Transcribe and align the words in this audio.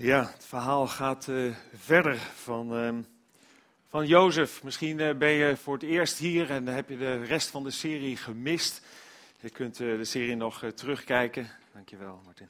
Ja, 0.00 0.30
het 0.32 0.44
verhaal 0.44 0.86
gaat 0.86 1.26
uh, 1.26 1.54
verder 1.74 2.16
van, 2.16 2.84
uh, 2.84 2.94
van 3.88 4.06
Jozef. 4.06 4.62
Misschien 4.62 4.98
uh, 4.98 5.14
ben 5.14 5.30
je 5.30 5.56
voor 5.56 5.74
het 5.74 5.82
eerst 5.82 6.18
hier 6.18 6.50
en 6.50 6.66
heb 6.66 6.88
je 6.88 6.96
de 6.96 7.24
rest 7.24 7.48
van 7.48 7.62
de 7.62 7.70
serie 7.70 8.16
gemist. 8.16 8.82
Je 9.40 9.50
kunt 9.50 9.76
de 9.76 10.04
serie 10.04 10.36
nog 10.36 10.64
terugkijken. 10.74 11.50
Dankjewel, 11.72 12.20
Martin. 12.24 12.46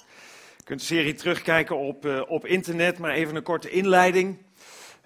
Je 0.56 0.64
kunt 0.64 0.80
de 0.80 0.86
serie 0.86 1.14
terugkijken 1.14 1.76
op, 1.76 2.24
op 2.28 2.46
internet, 2.46 2.98
maar 2.98 3.12
even 3.12 3.36
een 3.36 3.42
korte 3.42 3.70
inleiding. 3.70 4.38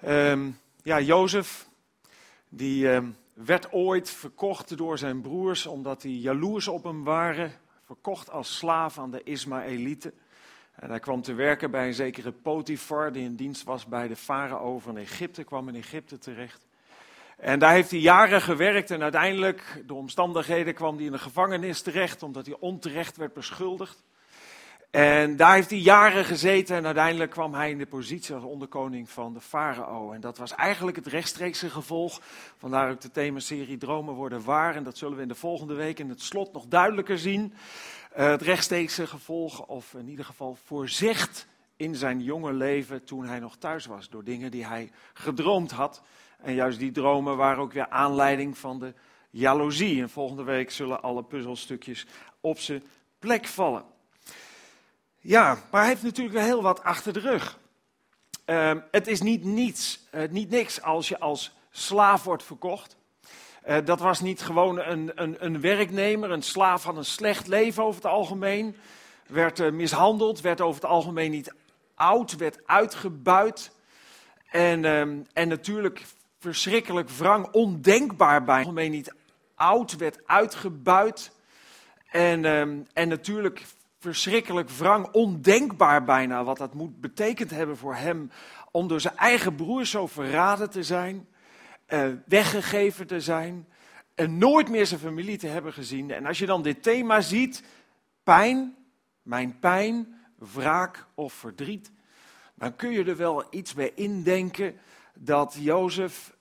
Um, 0.07 0.59
ja, 0.81 0.99
Jozef, 0.99 1.67
die 2.49 2.89
ehm, 2.89 3.07
werd 3.33 3.71
ooit 3.71 4.09
verkocht 4.09 4.77
door 4.77 4.97
zijn 4.97 5.21
broers 5.21 5.65
omdat 5.65 6.01
die 6.01 6.19
jaloers 6.19 6.67
op 6.67 6.83
hem 6.83 7.03
waren. 7.03 7.51
Verkocht 7.85 8.29
als 8.29 8.57
slaaf 8.57 8.99
aan 8.99 9.11
de 9.11 9.23
Ismaëlieten. 9.23 10.13
En 10.75 10.89
hij 10.89 10.99
kwam 10.99 11.21
te 11.21 11.33
werken 11.33 11.71
bij 11.71 11.87
een 11.87 11.93
zekere 11.93 12.31
Potifar, 12.31 13.11
die 13.11 13.23
in 13.23 13.35
dienst 13.35 13.63
was 13.63 13.85
bij 13.85 14.07
de 14.07 14.15
farao 14.15 14.79
van 14.79 14.97
Egypte, 14.97 15.43
kwam 15.43 15.67
in 15.67 15.75
Egypte 15.75 16.17
terecht. 16.17 16.65
En 17.37 17.59
daar 17.59 17.73
heeft 17.73 17.91
hij 17.91 17.99
jaren 17.99 18.41
gewerkt 18.41 18.91
en 18.91 19.01
uiteindelijk, 19.01 19.83
door 19.85 19.97
omstandigheden, 19.97 20.73
kwam 20.73 20.95
hij 20.95 21.05
in 21.05 21.11
de 21.11 21.17
gevangenis 21.17 21.81
terecht, 21.81 22.23
omdat 22.23 22.45
hij 22.45 22.55
onterecht 22.59 23.17
werd 23.17 23.33
beschuldigd. 23.33 24.03
En 24.93 25.35
daar 25.37 25.53
heeft 25.53 25.69
hij 25.69 25.79
jaren 25.79 26.25
gezeten 26.25 26.75
en 26.75 26.85
uiteindelijk 26.85 27.31
kwam 27.31 27.53
hij 27.53 27.69
in 27.69 27.77
de 27.77 27.85
positie 27.85 28.35
als 28.35 28.43
onderkoning 28.43 29.09
van 29.09 29.33
de 29.33 29.41
farao. 29.41 30.11
En 30.11 30.21
dat 30.21 30.37
was 30.37 30.55
eigenlijk 30.55 30.97
het 30.97 31.07
rechtstreekse 31.07 31.69
gevolg. 31.69 32.21
Vandaar 32.57 32.91
ook 32.91 33.01
de 33.01 33.11
themaserie 33.11 33.77
Dromen 33.77 34.13
worden 34.13 34.43
waar. 34.43 34.75
En 34.75 34.83
dat 34.83 34.97
zullen 34.97 35.15
we 35.15 35.21
in 35.21 35.27
de 35.27 35.35
volgende 35.35 35.73
week 35.73 35.99
in 35.99 36.09
het 36.09 36.21
slot 36.21 36.53
nog 36.53 36.65
duidelijker 36.67 37.17
zien. 37.17 37.53
Uh, 38.17 38.29
het 38.29 38.41
rechtstreekse 38.41 39.07
gevolg, 39.07 39.65
of 39.65 39.93
in 39.93 40.07
ieder 40.07 40.25
geval 40.25 40.57
voorzicht 40.65 41.47
in 41.75 41.95
zijn 41.95 42.23
jonge 42.23 42.53
leven 42.53 43.03
toen 43.03 43.25
hij 43.25 43.39
nog 43.39 43.55
thuis 43.55 43.85
was. 43.85 44.09
Door 44.09 44.23
dingen 44.23 44.51
die 44.51 44.65
hij 44.65 44.91
gedroomd 45.13 45.71
had. 45.71 46.01
En 46.37 46.53
juist 46.53 46.79
die 46.79 46.91
dromen 46.91 47.37
waren 47.37 47.63
ook 47.63 47.73
weer 47.73 47.89
aanleiding 47.89 48.57
van 48.57 48.79
de 48.79 48.93
jaloezie. 49.29 50.01
En 50.01 50.09
volgende 50.09 50.43
week 50.43 50.71
zullen 50.71 51.01
alle 51.01 51.23
puzzelstukjes 51.23 52.05
op 52.41 52.59
zijn 52.59 52.83
plek 53.19 53.45
vallen. 53.47 53.83
Ja, 55.19 55.57
maar 55.71 55.81
hij 55.81 55.89
heeft 55.89 56.03
natuurlijk 56.03 56.35
wel 56.35 56.45
heel 56.45 56.61
wat 56.61 56.83
achter 56.83 57.13
de 57.13 57.19
rug. 57.19 57.59
Uh, 58.45 58.73
het 58.91 59.07
is 59.07 59.21
niet 59.21 59.43
niets, 59.43 59.99
uh, 60.11 60.29
niet 60.29 60.49
niks 60.49 60.81
als 60.81 61.07
je 61.07 61.19
als 61.19 61.51
slaaf 61.71 62.23
wordt 62.23 62.43
verkocht. 62.43 62.95
Uh, 63.67 63.77
dat 63.85 63.99
was 63.99 64.21
niet 64.21 64.41
gewoon 64.41 64.79
een, 64.79 65.11
een, 65.15 65.45
een, 65.45 65.61
werknemer, 65.61 66.31
een 66.31 66.41
slaaf 66.41 66.83
had 66.83 66.97
een 66.97 67.05
slecht 67.05 67.47
leven 67.47 67.83
over 67.83 68.01
het 68.01 68.11
algemeen. 68.11 68.75
Werd 69.27 69.59
uh, 69.59 69.71
mishandeld, 69.71 70.41
werd 70.41 70.61
over 70.61 70.81
het 70.81 70.89
algemeen 70.89 71.31
niet 71.31 71.53
oud, 71.95 72.35
werd 72.35 72.59
uitgebuit. 72.65 73.71
En, 74.49 74.83
uh, 74.83 75.01
en 75.33 75.47
natuurlijk 75.47 76.05
verschrikkelijk 76.39 77.09
wrang, 77.09 77.47
ondenkbaar 77.51 78.43
bij. 78.43 78.57
Algemeen 78.57 78.91
niet 78.91 79.13
oud, 79.55 79.97
werd 79.97 80.19
uitgebuit. 80.25 81.31
En, 82.11 82.45
ehm, 82.45 82.79
en 82.93 83.07
natuurlijk 83.07 83.65
verschrikkelijk 83.99 84.69
wrang, 84.69 85.07
ondenkbaar 85.11 86.03
bijna 86.03 86.43
wat 86.43 86.57
dat 86.57 86.73
moet 86.73 87.01
betekend 87.01 87.49
hebben 87.49 87.77
voor 87.77 87.95
hem 87.95 88.31
om 88.71 88.87
door 88.87 89.01
zijn 89.01 89.17
eigen 89.17 89.55
broer 89.55 89.85
zo 89.85 90.07
verraden 90.07 90.69
te 90.69 90.83
zijn, 90.83 91.27
uh, 91.87 92.07
weggegeven 92.25 93.07
te 93.07 93.21
zijn 93.21 93.67
en 94.15 94.37
nooit 94.37 94.69
meer 94.69 94.85
zijn 94.85 94.99
familie 94.99 95.37
te 95.37 95.47
hebben 95.47 95.73
gezien. 95.73 96.11
En 96.11 96.25
als 96.25 96.39
je 96.39 96.45
dan 96.45 96.61
dit 96.61 96.83
thema 96.83 97.21
ziet, 97.21 97.63
pijn, 98.23 98.75
mijn 99.21 99.59
pijn, 99.59 100.21
wraak 100.53 101.05
of 101.13 101.33
verdriet, 101.33 101.91
dan 102.55 102.75
kun 102.75 102.91
je 102.91 103.03
er 103.03 103.17
wel 103.17 103.45
iets 103.49 103.73
bij 103.73 103.91
indenken 103.95 104.79
dat 105.13 105.55
Jozef, 105.59 106.35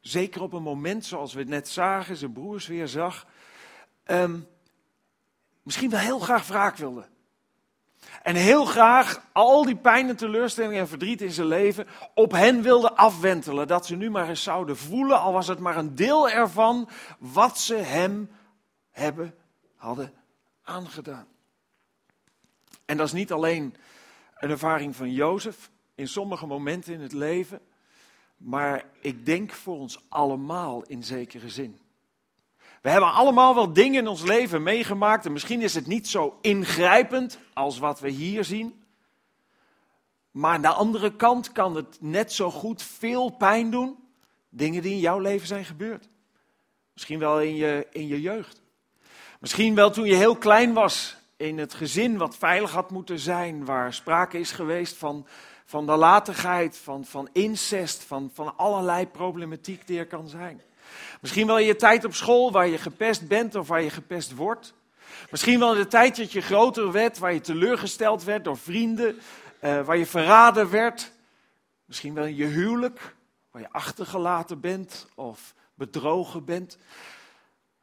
zeker 0.00 0.42
op 0.42 0.52
een 0.52 0.62
moment 0.62 1.04
zoals 1.04 1.32
we 1.32 1.38
het 1.38 1.48
net 1.48 1.68
zagen, 1.68 2.16
zijn 2.16 2.32
broers 2.32 2.66
weer 2.66 2.88
zag, 2.88 3.26
um, 4.06 4.46
misschien 5.62 5.90
wel 5.90 6.00
heel 6.00 6.18
graag 6.18 6.46
wraak 6.46 6.76
wilde. 6.76 7.08
En 8.22 8.34
heel 8.34 8.64
graag 8.64 9.22
al 9.32 9.64
die 9.64 9.76
pijn 9.76 10.08
en 10.08 10.16
teleurstelling 10.16 10.78
en 10.78 10.88
verdriet 10.88 11.20
in 11.20 11.30
zijn 11.30 11.46
leven 11.46 11.86
op 12.14 12.32
hen 12.32 12.62
wilde 12.62 12.92
afwentelen. 12.92 13.66
Dat 13.66 13.86
ze 13.86 13.96
nu 13.96 14.10
maar 14.10 14.28
eens 14.28 14.42
zouden 14.42 14.76
voelen, 14.76 15.20
al 15.20 15.32
was 15.32 15.48
het 15.48 15.58
maar 15.58 15.76
een 15.76 15.94
deel 15.94 16.30
ervan, 16.30 16.88
wat 17.18 17.58
ze 17.58 17.74
hem 17.74 18.30
hebben, 18.90 19.34
hadden 19.76 20.12
aangedaan. 20.62 21.26
En 22.84 22.96
dat 22.96 23.06
is 23.06 23.12
niet 23.12 23.32
alleen 23.32 23.76
een 24.38 24.50
ervaring 24.50 24.96
van 24.96 25.12
Jozef 25.12 25.70
in 25.94 26.08
sommige 26.08 26.46
momenten 26.46 26.92
in 26.92 27.00
het 27.00 27.12
leven, 27.12 27.60
maar 28.36 28.84
ik 29.00 29.26
denk 29.26 29.52
voor 29.52 29.78
ons 29.78 30.04
allemaal 30.08 30.82
in 30.82 31.04
zekere 31.04 31.48
zin. 31.48 31.78
We 32.82 32.90
hebben 32.90 33.12
allemaal 33.12 33.54
wel 33.54 33.72
dingen 33.72 34.00
in 34.00 34.08
ons 34.08 34.22
leven 34.22 34.62
meegemaakt 34.62 35.26
en 35.26 35.32
misschien 35.32 35.60
is 35.60 35.74
het 35.74 35.86
niet 35.86 36.08
zo 36.08 36.38
ingrijpend 36.40 37.38
als 37.52 37.78
wat 37.78 38.00
we 38.00 38.08
hier 38.08 38.44
zien. 38.44 38.84
Maar 40.30 40.54
aan 40.54 40.62
de 40.62 40.68
andere 40.68 41.16
kant 41.16 41.52
kan 41.52 41.76
het 41.76 41.96
net 42.00 42.32
zo 42.32 42.50
goed 42.50 42.82
veel 42.82 43.30
pijn 43.30 43.70
doen. 43.70 43.96
Dingen 44.48 44.82
die 44.82 44.92
in 44.92 44.98
jouw 44.98 45.18
leven 45.18 45.46
zijn 45.46 45.64
gebeurd. 45.64 46.08
Misschien 46.92 47.18
wel 47.18 47.40
in 47.40 47.56
je, 47.56 47.86
in 47.90 48.06
je 48.06 48.20
jeugd. 48.20 48.60
Misschien 49.40 49.74
wel 49.74 49.90
toen 49.90 50.06
je 50.06 50.14
heel 50.14 50.36
klein 50.36 50.72
was 50.72 51.16
in 51.36 51.58
het 51.58 51.74
gezin 51.74 52.18
wat 52.18 52.36
veilig 52.36 52.70
had 52.70 52.90
moeten 52.90 53.18
zijn, 53.18 53.64
waar 53.64 53.94
sprake 53.94 54.38
is 54.38 54.52
geweest 54.52 54.96
van, 54.96 55.26
van 55.64 55.84
nalatigheid, 55.84 56.78
van, 56.78 57.04
van 57.04 57.28
incest, 57.32 58.02
van, 58.02 58.30
van 58.34 58.56
allerlei 58.56 59.06
problematiek 59.06 59.86
die 59.86 59.98
er 59.98 60.06
kan 60.06 60.28
zijn. 60.28 60.62
Misschien 61.22 61.46
wel 61.46 61.58
in 61.58 61.66
je 61.66 61.76
tijd 61.76 62.04
op 62.04 62.14
school 62.14 62.52
waar 62.52 62.66
je 62.66 62.78
gepest 62.78 63.28
bent 63.28 63.54
of 63.54 63.68
waar 63.68 63.82
je 63.82 63.90
gepest 63.90 64.34
wordt. 64.34 64.74
Misschien 65.30 65.58
wel 65.58 65.72
in 65.72 65.80
de 65.80 65.86
tijd 65.86 66.16
dat 66.16 66.32
je 66.32 66.40
groter 66.40 66.92
werd, 66.92 67.18
waar 67.18 67.32
je 67.32 67.40
teleurgesteld 67.40 68.24
werd 68.24 68.44
door 68.44 68.56
vrienden, 68.56 69.18
uh, 69.60 69.84
waar 69.84 69.96
je 69.96 70.06
verraden 70.06 70.70
werd. 70.70 71.12
Misschien 71.84 72.14
wel 72.14 72.24
in 72.24 72.36
je 72.36 72.44
huwelijk, 72.44 73.14
waar 73.50 73.62
je 73.62 73.70
achtergelaten 73.70 74.60
bent 74.60 75.06
of 75.14 75.54
bedrogen 75.74 76.44
bent. 76.44 76.78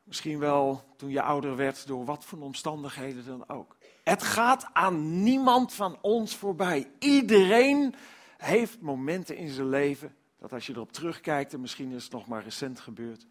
Misschien 0.03 0.39
wel 0.39 0.83
toen 0.97 1.09
je 1.09 1.21
ouder 1.21 1.55
werd, 1.55 1.87
door 1.87 2.05
wat 2.05 2.25
voor 2.25 2.39
omstandigheden 2.39 3.25
dan 3.25 3.49
ook. 3.49 3.75
Het 4.03 4.23
gaat 4.23 4.69
aan 4.73 5.23
niemand 5.23 5.73
van 5.73 5.97
ons 6.01 6.35
voorbij. 6.35 6.91
Iedereen 6.99 7.95
heeft 8.37 8.81
momenten 8.81 9.35
in 9.35 9.49
zijn 9.49 9.69
leven 9.69 10.15
dat 10.39 10.53
als 10.53 10.67
je 10.67 10.73
erop 10.73 10.91
terugkijkt, 10.91 11.53
en 11.53 11.61
misschien 11.61 11.91
is 11.91 12.03
het 12.03 12.11
nog 12.11 12.27
maar 12.27 12.43
recent 12.43 12.79
gebeurd, 12.79 13.25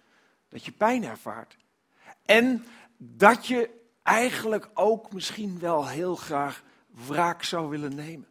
dat 0.49 0.65
je 0.65 0.73
pijn 0.73 1.05
ervaart. 1.05 1.57
En 2.25 2.65
dat 2.97 3.47
je 3.47 3.71
eigenlijk 4.03 4.69
ook 4.75 5.13
misschien 5.13 5.59
wel 5.59 5.89
heel 5.89 6.17
graag 6.17 6.63
wraak 7.07 7.43
zou 7.43 7.69
willen 7.69 7.95
nemen. 7.95 8.29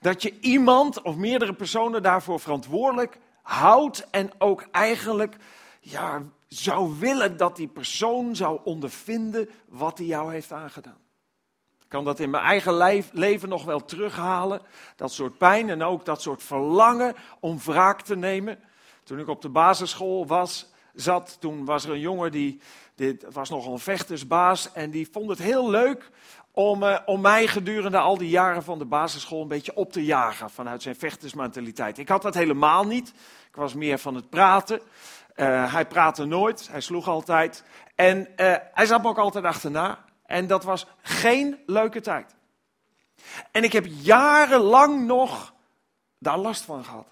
Dat 0.00 0.22
je 0.22 0.40
iemand 0.40 1.02
of 1.02 1.16
meerdere 1.16 1.54
personen 1.54 2.02
daarvoor 2.02 2.40
verantwoordelijk 2.40 3.18
houdt 3.42 4.10
en 4.10 4.30
ook 4.38 4.62
eigenlijk 4.70 5.36
ja, 5.80 6.22
zou 6.48 6.98
willen 6.98 7.36
dat 7.36 7.56
die 7.56 7.68
persoon 7.68 8.36
zou 8.36 8.60
ondervinden 8.64 9.48
wat 9.68 9.98
hij 9.98 10.06
jou 10.06 10.32
heeft 10.32 10.52
aangedaan. 10.52 11.05
Kan 11.88 12.04
dat 12.04 12.20
in 12.20 12.30
mijn 12.30 12.44
eigen 12.44 13.04
leven 13.12 13.48
nog 13.48 13.64
wel 13.64 13.84
terughalen. 13.84 14.60
Dat 14.96 15.12
soort 15.12 15.38
pijn 15.38 15.70
en 15.70 15.82
ook 15.82 16.04
dat 16.04 16.22
soort 16.22 16.42
verlangen 16.42 17.14
om 17.40 17.58
wraak 17.64 18.02
te 18.02 18.16
nemen. 18.16 18.58
Toen 19.04 19.18
ik 19.18 19.28
op 19.28 19.42
de 19.42 19.48
basisschool 19.48 20.26
was, 20.26 20.72
zat, 20.94 21.36
toen 21.40 21.64
was 21.64 21.84
er 21.84 21.90
een 21.90 22.00
jongen 22.00 22.30
die, 22.30 22.60
dit 22.94 23.26
was 23.32 23.50
nogal 23.50 23.72
een 23.72 23.78
vechtersbaas. 23.78 24.72
En 24.72 24.90
die 24.90 25.08
vond 25.12 25.28
het 25.28 25.38
heel 25.38 25.70
leuk 25.70 26.10
om, 26.50 26.82
uh, 26.82 26.98
om 27.06 27.20
mij 27.20 27.46
gedurende 27.46 27.98
al 27.98 28.18
die 28.18 28.28
jaren 28.28 28.62
van 28.62 28.78
de 28.78 28.84
basisschool 28.84 29.42
een 29.42 29.48
beetje 29.48 29.76
op 29.76 29.92
te 29.92 30.04
jagen. 30.04 30.50
Vanuit 30.50 30.82
zijn 30.82 30.96
vechtersmentaliteit. 30.96 31.98
Ik 31.98 32.08
had 32.08 32.22
dat 32.22 32.34
helemaal 32.34 32.84
niet. 32.84 33.08
Ik 33.48 33.56
was 33.56 33.74
meer 33.74 33.98
van 33.98 34.14
het 34.14 34.30
praten. 34.30 34.80
Uh, 35.36 35.72
hij 35.72 35.86
praatte 35.86 36.24
nooit, 36.24 36.68
hij 36.70 36.80
sloeg 36.80 37.08
altijd. 37.08 37.64
En 37.94 38.18
uh, 38.18 38.54
hij 38.72 38.86
zat 38.86 39.02
me 39.02 39.08
ook 39.08 39.18
altijd 39.18 39.44
achterna. 39.44 40.04
En 40.26 40.46
dat 40.46 40.64
was 40.64 40.86
geen 41.02 41.58
leuke 41.66 42.00
tijd. 42.00 42.34
En 43.50 43.64
ik 43.64 43.72
heb 43.72 43.86
jarenlang 43.88 45.06
nog 45.06 45.54
daar 46.18 46.38
last 46.38 46.62
van 46.62 46.84
gehad. 46.84 47.06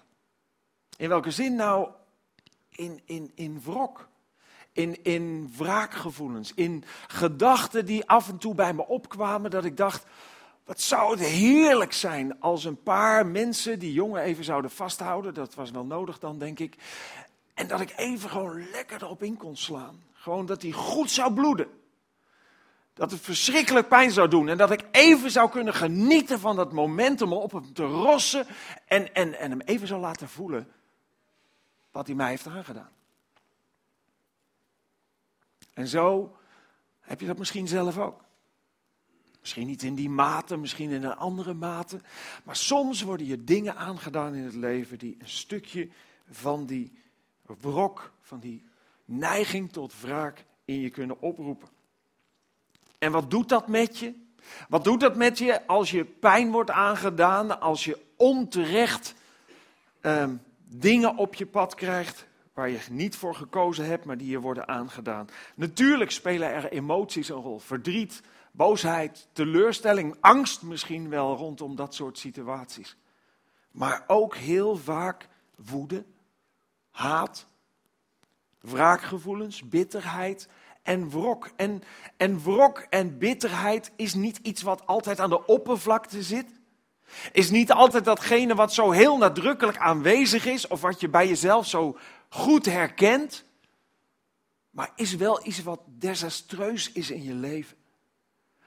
In 0.97 1.09
welke 1.09 1.31
zin 1.31 1.55
nou? 1.55 1.89
In, 2.69 3.01
in, 3.05 3.31
in 3.35 3.61
wrok. 3.65 4.07
In, 4.71 5.03
in 5.03 5.53
wraakgevoelens. 5.57 6.53
In 6.53 6.83
gedachten 7.07 7.85
die 7.85 8.07
af 8.07 8.29
en 8.29 8.37
toe 8.37 8.55
bij 8.55 8.73
me 8.73 8.87
opkwamen. 8.87 9.51
Dat 9.51 9.65
ik 9.65 9.77
dacht, 9.77 10.05
wat 10.63 10.81
zou 10.81 11.11
het 11.11 11.27
heerlijk 11.27 11.93
zijn 11.93 12.39
als 12.39 12.63
een 12.63 12.83
paar 12.83 13.25
mensen 13.25 13.79
die 13.79 13.93
jongen 13.93 14.21
even 14.21 14.43
zouden 14.43 14.71
vasthouden. 14.71 15.33
Dat 15.33 15.55
was 15.55 15.71
wel 15.71 15.85
nodig 15.85 16.19
dan, 16.19 16.37
denk 16.37 16.59
ik. 16.59 16.75
En 17.53 17.67
dat 17.67 17.81
ik 17.81 17.93
even 17.95 18.29
gewoon 18.29 18.69
lekker 18.69 19.03
erop 19.03 19.23
in 19.23 19.37
kon 19.37 19.57
slaan. 19.57 20.03
Gewoon 20.13 20.45
dat 20.45 20.61
hij 20.61 20.71
goed 20.71 21.11
zou 21.11 21.33
bloeden. 21.33 21.67
Dat 22.95 23.11
het 23.11 23.21
verschrikkelijk 23.21 23.87
pijn 23.87 24.11
zou 24.11 24.29
doen. 24.29 24.49
En 24.49 24.57
dat 24.57 24.71
ik 24.71 24.85
even 24.91 25.31
zou 25.31 25.49
kunnen 25.49 25.73
genieten 25.73 26.39
van 26.39 26.55
dat 26.55 26.71
momentum 26.71 27.33
om 27.33 27.41
op 27.41 27.51
hem 27.51 27.73
te 27.73 27.83
rossen. 27.83 28.47
En, 28.85 29.13
en, 29.13 29.39
en 29.39 29.49
hem 29.49 29.61
even 29.61 29.87
zou 29.87 30.01
laten 30.01 30.29
voelen 30.29 30.71
wat 31.91 32.07
hij 32.07 32.15
mij 32.15 32.29
heeft 32.29 32.47
aangedaan. 32.47 32.89
En 35.73 35.87
zo 35.87 36.37
heb 36.99 37.19
je 37.19 37.27
dat 37.27 37.37
misschien 37.37 37.67
zelf 37.67 37.97
ook. 37.97 38.23
Misschien 39.39 39.67
niet 39.67 39.83
in 39.83 39.95
die 39.95 40.09
mate, 40.09 40.57
misschien 40.57 40.89
in 40.89 41.03
een 41.03 41.15
andere 41.15 41.53
mate. 41.53 42.01
Maar 42.43 42.55
soms 42.55 43.01
worden 43.01 43.27
je 43.27 43.43
dingen 43.43 43.75
aangedaan 43.75 44.35
in 44.35 44.43
het 44.43 44.55
leven 44.55 44.97
die 44.97 45.15
een 45.19 45.29
stukje 45.29 45.89
van 46.29 46.65
die 46.65 46.99
wrok, 47.41 48.13
van 48.21 48.39
die 48.39 48.63
neiging 49.05 49.71
tot 49.71 50.01
wraak 50.01 50.45
in 50.65 50.79
je 50.79 50.89
kunnen 50.89 51.21
oproepen. 51.21 51.74
En 52.99 53.11
wat 53.11 53.29
doet 53.31 53.49
dat 53.49 53.67
met 53.67 53.97
je? 53.97 54.23
Wat 54.69 54.83
doet 54.83 54.99
dat 54.99 55.15
met 55.15 55.37
je 55.37 55.67
als 55.67 55.91
je 55.91 56.05
pijn 56.05 56.51
wordt 56.51 56.71
aangedaan, 56.71 57.61
als 57.61 57.85
je 57.85 57.99
onterecht 58.17 59.13
ehm, 60.01 60.35
dingen 60.67 61.17
op 61.17 61.35
je 61.35 61.45
pad 61.45 61.75
krijgt 61.75 62.27
waar 62.53 62.69
je 62.69 62.79
niet 62.89 63.15
voor 63.15 63.35
gekozen 63.35 63.85
hebt, 63.85 64.05
maar 64.05 64.17
die 64.17 64.29
je 64.29 64.39
worden 64.39 64.67
aangedaan? 64.67 65.27
Natuurlijk 65.55 66.11
spelen 66.11 66.49
er 66.49 66.71
emoties 66.71 67.29
een 67.29 67.35
rol. 67.35 67.59
Verdriet, 67.59 68.21
boosheid, 68.51 69.27
teleurstelling, 69.33 70.15
angst 70.19 70.61
misschien 70.61 71.09
wel 71.09 71.35
rondom 71.35 71.75
dat 71.75 71.95
soort 71.95 72.17
situaties. 72.17 72.97
Maar 73.71 74.03
ook 74.07 74.35
heel 74.35 74.75
vaak 74.75 75.27
woede, 75.55 76.05
haat, 76.91 77.47
wraakgevoelens, 78.59 79.67
bitterheid 79.67 80.49
en 80.85 81.09
wrok. 81.09 81.49
En, 81.55 81.83
en 82.17 82.39
wrok 82.39 82.85
en 82.89 83.17
bitterheid 83.17 83.91
is 83.95 84.13
niet 84.13 84.39
iets 84.41 84.61
wat 84.61 84.87
altijd 84.87 85.19
aan 85.19 85.29
de 85.29 85.45
oppervlakte 85.45 86.23
zit. 86.23 86.47
Is 87.31 87.49
niet 87.49 87.71
altijd 87.71 88.05
datgene 88.05 88.55
wat 88.55 88.73
zo 88.73 88.91
heel 88.91 89.17
nadrukkelijk 89.17 89.77
aanwezig 89.77 90.45
is 90.45 90.67
of 90.67 90.81
wat 90.81 90.99
je 90.99 91.09
bij 91.09 91.27
jezelf 91.27 91.67
zo 91.67 91.97
goed 92.29 92.65
herkent. 92.65 93.43
Maar 94.69 94.91
is 94.95 95.15
wel 95.15 95.47
iets 95.47 95.63
wat 95.63 95.79
desastreus 95.85 96.91
is 96.91 97.11
in 97.11 97.23
je 97.23 97.33
leven. 97.33 97.77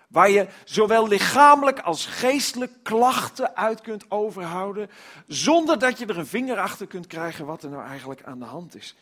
Waar 0.09 0.31
je 0.31 0.49
zowel 0.65 1.09
lichamelijk 1.09 1.81
als 1.81 2.07
geestelijk 2.07 2.73
klachten 2.83 3.57
uit 3.57 3.81
kunt 3.81 4.11
overhouden, 4.11 4.91
zonder 5.27 5.79
dat 5.79 5.99
je 5.99 6.07
er 6.07 6.19
een 6.19 6.27
vinger 6.27 6.59
achter 6.59 6.87
kunt 6.87 7.07
krijgen 7.07 7.47
wat 7.47 7.63
er 7.63 7.71
nou 7.71 7.87
eigenlijk 7.87 8.23
aan 8.23 8.39
de 8.39 8.45
hand 8.45 8.77
is. 8.77 8.97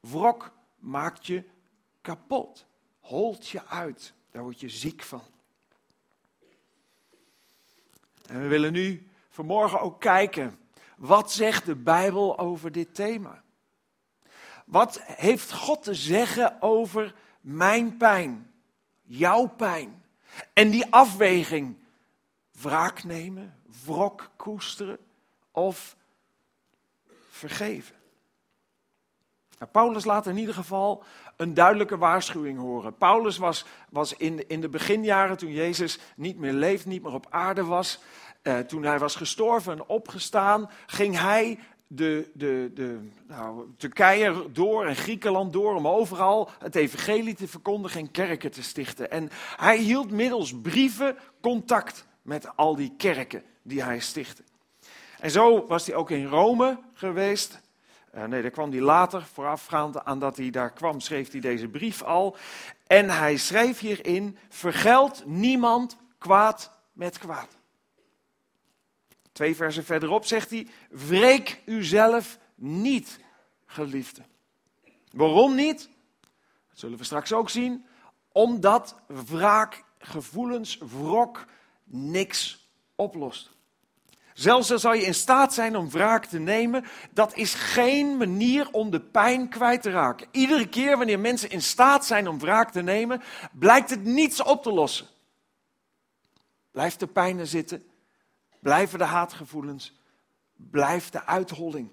Wrok 0.00 0.52
maakt 0.78 1.26
je 1.26 1.44
kapot, 2.04 2.66
holt 3.00 3.48
je 3.48 3.66
uit, 3.66 4.12
daar 4.30 4.42
word 4.42 4.60
je 4.60 4.68
ziek 4.68 5.02
van. 5.02 5.22
En 8.26 8.40
we 8.40 8.46
willen 8.46 8.72
nu 8.72 9.08
vanmorgen 9.28 9.80
ook 9.80 10.00
kijken, 10.00 10.58
wat 10.96 11.32
zegt 11.32 11.66
de 11.66 11.76
Bijbel 11.76 12.38
over 12.38 12.72
dit 12.72 12.94
thema? 12.94 13.42
Wat 14.64 15.00
heeft 15.02 15.52
God 15.52 15.82
te 15.82 15.94
zeggen 15.94 16.62
over 16.62 17.14
mijn 17.40 17.96
pijn, 17.96 18.52
jouw 19.02 19.46
pijn? 19.46 20.04
En 20.52 20.70
die 20.70 20.92
afweging, 20.92 21.76
wraak 22.50 23.04
nemen, 23.04 23.60
wrok 23.84 24.30
koesteren 24.36 24.98
of 25.50 25.96
vergeven. 27.30 27.96
Nou, 29.58 29.70
Paulus 29.70 30.04
laat 30.04 30.26
in 30.26 30.36
ieder 30.36 30.54
geval 30.54 31.02
een 31.36 31.54
duidelijke 31.54 31.98
waarschuwing 31.98 32.58
horen. 32.58 32.96
Paulus 32.96 33.36
was, 33.36 33.64
was 33.90 34.16
in, 34.16 34.48
in 34.48 34.60
de 34.60 34.68
beginjaren, 34.68 35.36
toen 35.36 35.52
Jezus 35.52 35.98
niet 36.16 36.38
meer 36.38 36.52
leeft, 36.52 36.86
niet 36.86 37.02
meer 37.02 37.12
op 37.12 37.26
aarde 37.30 37.64
was, 37.64 38.00
eh, 38.42 38.58
toen 38.58 38.82
hij 38.82 38.98
was 38.98 39.16
gestorven 39.16 39.72
en 39.72 39.86
opgestaan, 39.86 40.70
ging 40.86 41.18
hij 41.18 41.58
de, 41.86 42.30
de, 42.34 42.70
de 42.74 43.08
nou, 43.26 43.66
Turkije 43.76 44.52
door 44.52 44.86
en 44.86 44.96
Griekenland 44.96 45.52
door 45.52 45.74
om 45.74 45.88
overal 45.88 46.50
het 46.58 46.74
evangelie 46.74 47.34
te 47.34 47.48
verkondigen 47.48 48.00
en 48.00 48.10
kerken 48.10 48.50
te 48.50 48.62
stichten. 48.62 49.10
En 49.10 49.30
hij 49.56 49.78
hield 49.78 50.10
middels 50.10 50.60
brieven 50.60 51.16
contact 51.40 52.06
met 52.22 52.56
al 52.56 52.76
die 52.76 52.94
kerken 52.96 53.42
die 53.62 53.82
hij 53.82 54.00
stichtte. 54.00 54.42
En 55.20 55.30
zo 55.30 55.66
was 55.66 55.86
hij 55.86 55.94
ook 55.94 56.10
in 56.10 56.26
Rome 56.26 56.78
geweest. 56.92 57.60
Uh, 58.14 58.24
nee, 58.24 58.42
daar 58.42 58.50
kwam 58.50 58.70
hij 58.70 58.80
later, 58.80 59.22
voorafgaand 59.22 60.04
aan 60.04 60.18
dat 60.18 60.36
hij 60.36 60.50
daar 60.50 60.72
kwam, 60.72 61.00
schreef 61.00 61.30
hij 61.30 61.40
deze 61.40 61.68
brief 61.68 62.02
al. 62.02 62.36
En 62.86 63.10
hij 63.10 63.36
schreef 63.36 63.78
hierin, 63.78 64.38
vergeld 64.48 65.26
niemand 65.26 65.96
kwaad 66.18 66.70
met 66.92 67.18
kwaad. 67.18 67.48
Twee 69.32 69.56
versen 69.56 69.84
verderop 69.84 70.24
zegt 70.24 70.50
hij: 70.50 70.66
Wreek 70.90 71.62
uzelf 71.64 72.38
niet, 72.54 73.18
geliefde. 73.66 74.22
Waarom 75.10 75.54
niet? 75.54 75.88
Dat 76.68 76.78
zullen 76.78 76.98
we 76.98 77.04
straks 77.04 77.32
ook 77.32 77.50
zien. 77.50 77.86
Omdat 78.32 78.96
wraak, 79.06 79.84
gevoelens, 79.98 80.78
wrok 80.78 81.44
niks 81.84 82.68
oplost. 82.94 83.50
Zelfs 84.34 84.70
al 84.70 84.78
zou 84.78 84.96
je 84.96 85.02
in 85.02 85.14
staat 85.14 85.54
zijn 85.54 85.76
om 85.76 85.90
wraak 85.90 86.24
te 86.24 86.38
nemen, 86.38 86.84
dat 87.10 87.36
is 87.36 87.54
geen 87.54 88.16
manier 88.16 88.70
om 88.70 88.90
de 88.90 89.00
pijn 89.00 89.48
kwijt 89.48 89.82
te 89.82 89.90
raken. 89.90 90.28
Iedere 90.30 90.68
keer 90.68 90.96
wanneer 90.96 91.20
mensen 91.20 91.50
in 91.50 91.62
staat 91.62 92.06
zijn 92.06 92.28
om 92.28 92.38
wraak 92.38 92.70
te 92.70 92.82
nemen, 92.82 93.22
blijkt 93.52 93.90
het 93.90 94.04
niets 94.04 94.42
op 94.42 94.62
te 94.62 94.72
lossen. 94.72 95.06
Blijft 96.70 97.00
de 97.00 97.06
pijn 97.06 97.38
er 97.38 97.46
zitten, 97.46 97.82
blijven 98.60 98.98
de 98.98 99.04
haatgevoelens, 99.04 99.92
blijft 100.56 101.12
de 101.12 101.26
uitholling. 101.26 101.90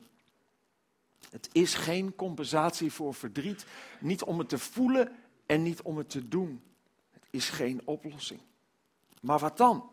Het 1.29 1.49
is 1.51 1.73
geen 1.73 2.15
compensatie 2.15 2.91
voor 2.91 3.13
verdriet, 3.13 3.65
niet 3.99 4.23
om 4.23 4.39
het 4.39 4.49
te 4.49 4.57
voelen 4.57 5.15
en 5.45 5.63
niet 5.63 5.81
om 5.81 5.97
het 5.97 6.09
te 6.09 6.27
doen. 6.27 6.63
Het 7.11 7.23
is 7.29 7.49
geen 7.49 7.81
oplossing. 7.85 8.39
Maar 9.21 9.39
wat 9.39 9.57
dan? 9.57 9.89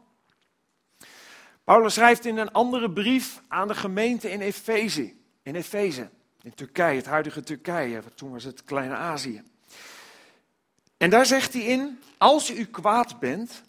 Paulus 1.68 1.94
schrijft 1.94 2.24
in 2.24 2.36
een 2.36 2.52
andere 2.52 2.90
brief 2.90 3.42
aan 3.48 3.68
de 3.68 3.74
gemeente 3.74 4.30
in 4.30 4.40
Efeze, 4.40 5.14
in 5.42 5.54
Efeze, 5.54 6.10
in 6.42 6.54
Turkije, 6.54 6.96
het 6.96 7.06
huidige 7.06 7.42
Turkije, 7.42 8.02
toen 8.14 8.32
was 8.32 8.44
het 8.44 8.64
kleine 8.64 8.94
Azië. 8.94 9.42
En 10.96 11.10
daar 11.10 11.26
zegt 11.26 11.52
hij 11.52 11.62
in, 11.62 12.00
als 12.18 12.50
u 12.50 12.64
kwaad 12.64 13.18
bent, 13.18 13.62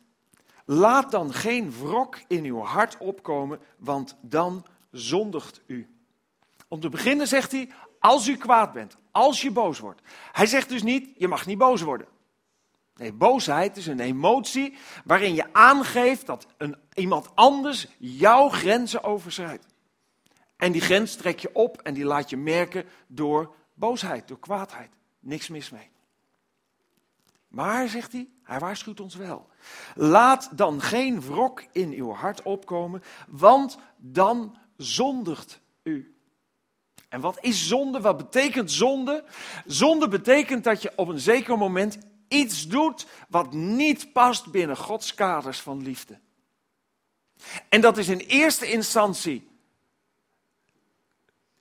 Laat 0.66 1.12
dan 1.12 1.34
geen 1.34 1.72
wrok 1.72 2.20
in 2.28 2.44
uw 2.44 2.60
hart 2.60 2.98
opkomen, 2.98 3.60
want 3.78 4.16
dan 4.22 4.66
zondigt 4.92 5.62
u. 5.66 5.88
Om 6.68 6.80
te 6.80 6.90
beginnen 6.90 7.28
zegt 7.28 7.52
hij, 7.52 7.70
als 8.00 8.28
u 8.28 8.38
kwaad 8.38 8.74
bent, 8.74 8.98
als 9.12 9.42
je 9.42 9.52
boos 9.52 9.80
wordt. 9.80 10.02
Hij 10.32 10.46
zegt 10.46 10.70
dus 10.70 10.84
niet, 10.84 11.10
je 11.18 11.28
mag 11.28 11.46
niet 11.46 11.58
boos 11.58 11.82
worden. 11.82 12.08
Nee, 13.00 13.14
boosheid 13.14 13.78
is 13.78 13.88
een 13.88 14.00
emotie 14.00 14.78
waarin 15.04 15.36
je 15.36 15.54
aangeeft 15.54 16.26
dat 16.26 16.48
een, 16.58 16.76
iemand 17.00 17.36
anders 17.36 17.88
jouw 17.98 18.50
grenzen 18.50 19.04
overschrijdt. 19.04 19.66
En 20.58 20.72
die 20.72 20.82
grens 20.82 21.16
trek 21.16 21.40
je 21.40 21.50
op 21.54 21.82
en 21.82 21.94
die 21.94 22.06
laat 22.06 22.30
je 22.30 22.38
merken 22.38 22.86
door 23.08 23.56
boosheid, 23.74 24.28
door 24.28 24.40
kwaadheid. 24.40 24.90
Niks 25.20 25.48
mis 25.48 25.70
mee. 25.70 25.90
Maar, 27.48 27.88
zegt 27.88 28.12
hij, 28.12 28.28
hij 28.44 28.60
waarschuwt 28.60 29.00
ons 29.00 29.16
wel. 29.16 29.50
Laat 29.96 30.58
dan 30.58 30.82
geen 30.82 31.22
wrok 31.22 31.64
in 31.72 31.92
uw 31.92 32.12
hart 32.12 32.42
opkomen, 32.42 33.04
want 33.28 33.78
dan 33.98 34.58
zondigt 34.78 35.62
u. 35.84 36.16
En 37.10 37.22
wat 37.22 37.38
is 37.42 37.68
zonde? 37.68 38.02
Wat 38.02 38.18
betekent 38.18 38.72
zonde? 38.72 39.24
Zonde 39.66 40.08
betekent 40.08 40.64
dat 40.64 40.82
je 40.82 40.92
op 40.96 41.08
een 41.08 41.20
zeker 41.20 41.58
moment 41.58 41.98
iets 42.28 42.68
doet 42.68 43.08
wat 43.30 43.54
niet 43.54 44.14
past 44.14 44.52
binnen 44.52 44.78
Gods 44.78 45.14
kaders 45.14 45.60
van 45.60 45.82
liefde. 45.82 46.20
En 47.70 47.82
dat 47.82 47.98
is 47.98 48.08
in 48.08 48.18
eerste 48.18 48.72
instantie 48.72 49.48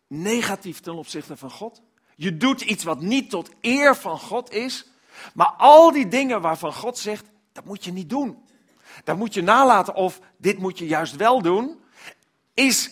negatief 0.07 0.81
ten 0.81 0.95
opzichte 0.95 1.37
van 1.37 1.51
God. 1.51 1.83
Je 2.17 2.37
doet 2.37 2.61
iets 2.61 2.85
wat 2.85 3.01
niet 3.01 3.31
tot 3.31 3.51
eer 3.61 3.97
van 3.97 4.19
God 4.19 4.53
is. 4.53 4.87
Maar 5.35 5.53
al 5.57 5.93
die 5.93 6.09
dingen 6.09 6.41
waarvan 6.41 6.73
God 6.73 6.99
zegt, 6.99 7.27
dat 7.53 7.65
moet 7.65 7.85
je 7.85 7.93
niet 7.93 8.11
doen. 8.11 8.43
Dat 9.05 9.17
moet 9.17 9.35
je 9.35 9.43
nalaten 9.43 9.95
of 9.95 10.21
dit 10.37 10.59
moet 10.59 10.79
je 10.79 10.87
juist 10.87 11.17
wel 11.17 11.43
doen, 11.43 11.81
is 12.55 12.91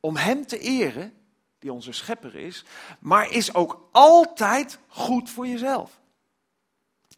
om 0.00 0.16
Hem 0.16 0.46
te 0.46 0.58
eren, 0.58 1.14
die 1.58 1.72
onze 1.72 1.92
schepper 1.92 2.34
is, 2.34 2.64
maar 3.00 3.30
is 3.30 3.54
ook 3.54 3.88
altijd 3.92 4.78
goed 4.86 5.30
voor 5.30 5.46
jezelf. 5.46 6.00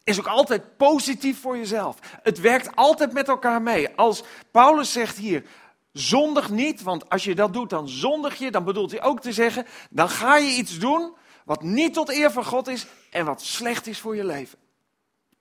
Is 0.07 0.19
ook 0.19 0.27
altijd 0.27 0.77
positief 0.77 1.39
voor 1.39 1.57
jezelf. 1.57 1.97
Het 2.23 2.39
werkt 2.39 2.75
altijd 2.75 3.13
met 3.13 3.27
elkaar 3.27 3.61
mee. 3.61 3.89
Als 3.95 4.23
Paulus 4.51 4.91
zegt 4.91 5.17
hier, 5.17 5.43
zondig 5.91 6.49
niet, 6.49 6.81
want 6.81 7.09
als 7.09 7.23
je 7.23 7.35
dat 7.35 7.53
doet, 7.53 7.69
dan 7.69 7.89
zondig 7.89 8.35
je, 8.35 8.51
dan 8.51 8.63
bedoelt 8.63 8.91
hij 8.91 9.03
ook 9.03 9.21
te 9.21 9.33
zeggen, 9.33 9.65
dan 9.89 10.09
ga 10.09 10.37
je 10.37 10.55
iets 10.55 10.79
doen 10.79 11.13
wat 11.45 11.61
niet 11.61 11.93
tot 11.93 12.09
eer 12.09 12.31
van 12.31 12.45
God 12.45 12.67
is 12.67 12.87
en 13.09 13.25
wat 13.25 13.41
slecht 13.41 13.87
is 13.87 13.99
voor 13.99 14.15
je 14.15 14.25
leven. 14.25 14.59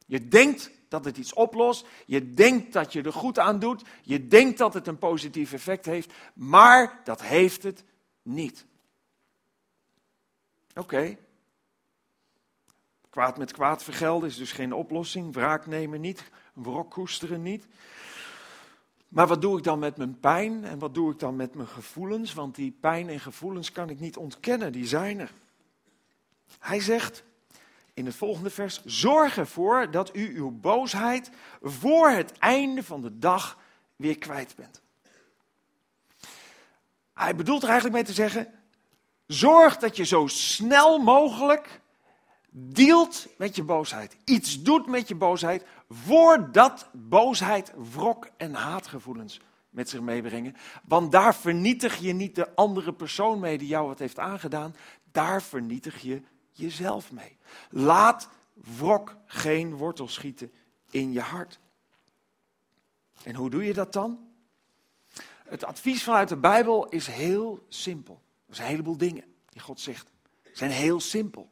Je 0.06 0.28
denkt 0.28 0.70
dat 0.88 1.04
het 1.04 1.16
iets 1.16 1.34
oplost. 1.34 1.86
Je 2.06 2.30
denkt 2.30 2.72
dat 2.72 2.92
je 2.92 3.02
er 3.02 3.12
goed 3.12 3.38
aan 3.38 3.58
doet. 3.58 3.82
Je 4.02 4.26
denkt 4.26 4.58
dat 4.58 4.74
het 4.74 4.86
een 4.86 4.98
positief 4.98 5.52
effect 5.52 5.84
heeft. 5.84 6.12
Maar 6.34 7.00
dat 7.04 7.22
heeft 7.22 7.62
het 7.62 7.84
niet. 8.22 8.66
Oké. 10.74 11.16
Kwaad 13.16 13.38
met 13.38 13.52
kwaad 13.52 13.82
vergelden 13.82 14.28
is 14.28 14.36
dus 14.36 14.52
geen 14.52 14.72
oplossing. 14.72 15.34
Wraak 15.34 15.66
nemen 15.66 16.00
niet. 16.00 16.30
Wrok 16.52 16.90
koesteren 16.90 17.42
niet. 17.42 17.66
Maar 19.08 19.26
wat 19.26 19.40
doe 19.40 19.58
ik 19.58 19.64
dan 19.64 19.78
met 19.78 19.96
mijn 19.96 20.20
pijn 20.20 20.64
en 20.64 20.78
wat 20.78 20.94
doe 20.94 21.12
ik 21.12 21.18
dan 21.18 21.36
met 21.36 21.54
mijn 21.54 21.68
gevoelens? 21.68 22.34
Want 22.34 22.54
die 22.54 22.76
pijn 22.80 23.08
en 23.08 23.20
gevoelens 23.20 23.72
kan 23.72 23.90
ik 23.90 24.00
niet 24.00 24.16
ontkennen, 24.16 24.72
die 24.72 24.86
zijn 24.86 25.18
er. 25.18 25.32
Hij 26.58 26.80
zegt 26.80 27.24
in 27.94 28.06
het 28.06 28.14
volgende 28.14 28.50
vers: 28.50 28.84
Zorg 28.84 29.38
ervoor 29.38 29.90
dat 29.90 30.16
u 30.16 30.36
uw 30.36 30.50
boosheid 30.50 31.30
voor 31.62 32.08
het 32.08 32.38
einde 32.38 32.82
van 32.82 33.00
de 33.00 33.18
dag 33.18 33.58
weer 33.96 34.18
kwijt 34.18 34.54
bent. 34.56 34.82
Hij 37.14 37.36
bedoelt 37.36 37.62
er 37.62 37.68
eigenlijk 37.68 37.96
mee 37.96 38.14
te 38.14 38.22
zeggen: 38.22 38.52
Zorg 39.26 39.76
dat 39.76 39.96
je 39.96 40.04
zo 40.04 40.26
snel 40.26 40.98
mogelijk 40.98 41.84
dealt 42.58 43.26
met 43.38 43.56
je 43.56 43.62
boosheid. 43.62 44.16
Iets 44.24 44.62
doet 44.62 44.86
met 44.86 45.08
je 45.08 45.14
boosheid 45.14 45.64
voordat 45.88 46.88
boosheid, 46.92 47.72
wrok 47.92 48.28
en 48.36 48.54
haatgevoelens 48.54 49.40
met 49.70 49.88
zich 49.88 50.00
meebrengen. 50.00 50.56
Want 50.84 51.12
daar 51.12 51.34
vernietig 51.34 51.96
je 51.96 52.12
niet 52.12 52.34
de 52.34 52.54
andere 52.54 52.92
persoon 52.92 53.40
mee 53.40 53.58
die 53.58 53.68
jou 53.68 53.86
wat 53.86 53.98
heeft 53.98 54.18
aangedaan. 54.18 54.74
Daar 55.12 55.42
vernietig 55.42 56.00
je 56.00 56.22
jezelf 56.50 57.12
mee. 57.12 57.36
Laat 57.70 58.28
wrok 58.78 59.16
geen 59.26 59.76
wortel 59.76 60.08
schieten 60.08 60.52
in 60.90 61.12
je 61.12 61.20
hart. 61.20 61.58
En 63.22 63.34
hoe 63.34 63.50
doe 63.50 63.64
je 63.64 63.74
dat 63.74 63.92
dan? 63.92 64.28
Het 65.44 65.64
advies 65.64 66.02
vanuit 66.02 66.28
de 66.28 66.36
Bijbel 66.36 66.88
is 66.88 67.06
heel 67.06 67.64
simpel. 67.68 68.22
Er 68.48 68.54
zijn 68.54 68.66
een 68.66 68.72
heleboel 68.72 68.96
dingen 68.96 69.24
die 69.48 69.60
God 69.60 69.80
zegt. 69.80 70.10
Ze 70.42 70.50
zijn 70.52 70.70
heel 70.70 71.00
simpel. 71.00 71.48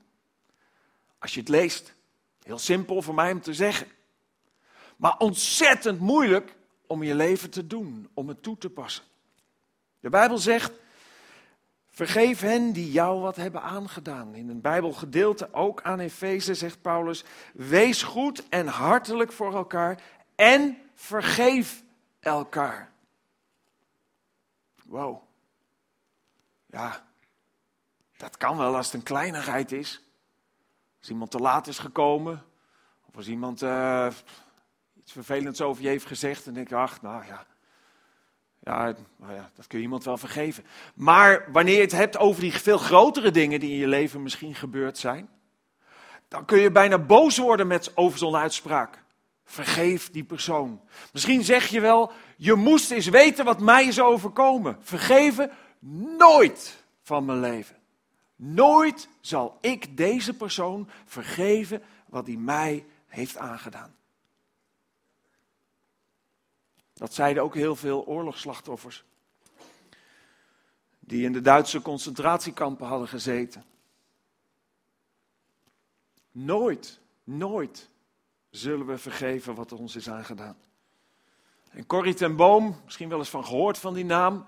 Als 1.25 1.35
je 1.35 1.40
het 1.40 1.49
leest, 1.49 1.95
heel 2.43 2.59
simpel 2.59 3.02
voor 3.02 3.14
mij 3.14 3.33
om 3.33 3.40
te 3.40 3.54
zeggen. 3.54 3.87
Maar 4.97 5.16
ontzettend 5.19 6.00
moeilijk 6.00 6.54
om 6.87 7.02
je 7.02 7.14
leven 7.14 7.50
te 7.50 7.66
doen, 7.66 8.09
om 8.14 8.28
het 8.28 8.43
toe 8.43 8.59
te 8.59 8.71
passen. 8.71 9.04
De 10.00 10.09
Bijbel 10.09 10.38
zegt, 10.38 10.73
vergeef 11.87 12.40
hen 12.40 12.73
die 12.73 12.90
jou 12.90 13.21
wat 13.21 13.37
hebben 13.37 13.62
aangedaan. 13.62 14.35
In 14.35 14.49
een 14.49 14.61
Bijbelgedeelte, 14.61 15.52
ook 15.52 15.83
aan 15.83 16.00
Efeze, 16.00 16.54
zegt 16.54 16.83
Paulus, 16.83 17.25
wees 17.52 18.02
goed 18.02 18.49
en 18.49 18.66
hartelijk 18.66 19.33
voor 19.33 19.54
elkaar 19.54 20.02
en 20.35 20.78
vergeef 20.95 21.83
elkaar. 22.21 22.93
Wow. 24.85 25.23
Ja, 26.66 27.07
dat 28.16 28.37
kan 28.37 28.57
wel 28.57 28.76
als 28.76 28.87
het 28.87 28.95
een 28.95 29.02
kleinigheid 29.02 29.73
is. 29.73 30.03
Als 31.04 31.12
iemand 31.12 31.30
te 31.30 31.38
laat 31.38 31.66
is 31.66 31.78
gekomen, 31.78 32.42
of 33.08 33.16
als 33.16 33.28
iemand 33.28 33.62
uh, 33.62 34.06
iets 34.99 35.12
vervelends 35.12 35.61
over 35.61 35.82
je 35.82 35.88
heeft 35.88 36.06
gezegd, 36.06 36.44
dan 36.44 36.54
denk 36.54 36.68
je, 36.68 36.75
ach, 36.75 37.02
nou 37.02 37.25
ja, 37.26 37.46
ja, 38.62 38.94
nou 39.16 39.34
ja, 39.34 39.50
dat 39.54 39.66
kun 39.66 39.78
je 39.78 39.84
iemand 39.84 40.04
wel 40.04 40.16
vergeven. 40.16 40.64
Maar 40.94 41.49
wanneer 41.52 41.75
je 41.75 41.80
het 41.80 41.92
hebt 41.92 42.18
over 42.18 42.40
die 42.40 42.52
veel 42.52 42.78
grotere 42.78 43.30
dingen 43.30 43.61
die 43.61 43.70
in 43.70 43.76
je 43.76 43.87
leven 43.87 44.23
misschien 44.23 44.54
gebeurd 44.54 44.99
zijn, 44.99 45.28
dan 46.28 46.44
kun 46.44 46.58
je 46.58 46.70
bijna 46.70 46.99
boos 46.99 47.38
worden 47.38 47.66
met 47.66 47.96
over 47.96 48.18
zo'n 48.18 48.37
uitspraak. 48.37 49.02
Vergeef 49.44 50.11
die 50.11 50.25
persoon. 50.25 50.80
Misschien 51.12 51.44
zeg 51.44 51.66
je 51.66 51.80
wel, 51.80 52.12
je 52.37 52.54
moest 52.54 52.90
eens 52.90 53.08
weten 53.08 53.44
wat 53.44 53.61
mij 53.61 53.84
is 53.84 54.00
overkomen. 54.00 54.76
Vergeven 54.80 55.50
nooit 56.18 56.84
van 57.02 57.25
mijn 57.25 57.40
leven. 57.40 57.76
Nooit 58.37 59.09
zal 59.21 59.59
ik 59.61 59.97
deze 59.97 60.37
persoon 60.37 60.88
vergeven 61.05 61.83
wat 62.07 62.26
hij 62.26 62.37
mij 62.37 62.87
heeft 63.07 63.37
aangedaan. 63.37 63.97
Dat 66.95 67.14
zeiden 67.14 67.43
ook 67.43 67.55
heel 67.55 67.76
veel 67.76 68.07
oorlogsslachtoffers. 68.07 69.05
Die 71.00 71.25
in 71.25 71.33
de 71.33 71.41
Duitse 71.41 71.83
concentratiekampen 71.83 72.87
hadden 72.87 73.09
gezeten. 73.09 73.64
Nooit, 76.31 77.00
nooit 77.25 77.88
zullen 78.50 78.87
we 78.87 78.99
vergeven 78.99 79.55
wat 79.55 79.73
ons 79.73 79.97
is 79.97 80.09
aangedaan. 80.09 80.57
En 81.71 81.87
Corrie 81.87 82.14
ten 82.14 82.37
Boom, 82.37 82.81
misschien 82.85 83.09
wel 83.09 83.19
eens 83.19 83.31
van 83.31 83.45
gehoord 83.45 83.79
van 83.79 83.95
die 83.95 84.05
naam, 84.05 84.47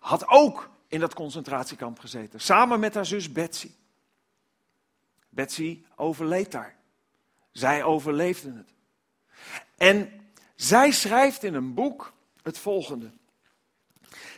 had 0.00 0.28
ook 0.28 0.70
in 0.88 1.00
dat 1.00 1.14
concentratiekamp 1.14 1.98
gezeten. 1.98 2.40
Samen 2.40 2.80
met 2.80 2.94
haar 2.94 3.06
zus 3.06 3.32
Betsy. 3.32 3.70
Betsy 5.28 5.84
overleed 5.96 6.52
daar. 6.52 6.76
Zij 7.52 7.82
overleefde 7.82 8.52
het. 8.52 8.74
En 9.76 10.10
zij 10.54 10.90
schrijft 10.90 11.42
in 11.42 11.54
een 11.54 11.74
boek 11.74 12.12
het 12.42 12.58
volgende. 12.58 13.10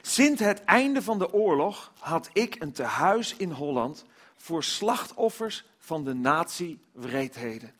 Sinds 0.02 0.40
het 0.40 0.64
einde 0.64 1.02
van 1.02 1.18
de 1.18 1.32
oorlog 1.32 1.92
had 1.98 2.30
ik 2.32 2.56
een 2.58 2.72
tehuis 2.72 3.36
in 3.36 3.50
Holland 3.50 4.04
voor 4.36 4.64
slachtoffers 4.64 5.64
van 5.78 6.04
de 6.04 6.14
nazi-wreedheden. 6.14 7.74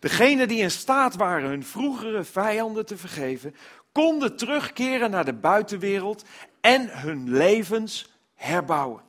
Degenen 0.00 0.48
die 0.48 0.62
in 0.62 0.70
staat 0.70 1.14
waren 1.14 1.48
hun 1.48 1.64
vroegere 1.64 2.24
vijanden 2.24 2.86
te 2.86 2.96
vergeven, 2.96 3.54
konden 3.96 4.36
terugkeren 4.36 5.10
naar 5.10 5.24
de 5.24 5.32
buitenwereld 5.32 6.24
en 6.60 7.00
hun 7.00 7.30
levens 7.30 8.12
herbouwen. 8.34 9.02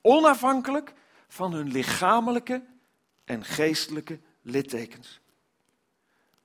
Onafhankelijk 0.00 0.94
van 1.28 1.52
hun 1.52 1.68
lichamelijke 1.68 2.64
en 3.24 3.44
geestelijke 3.44 4.20
littekens. 4.42 5.20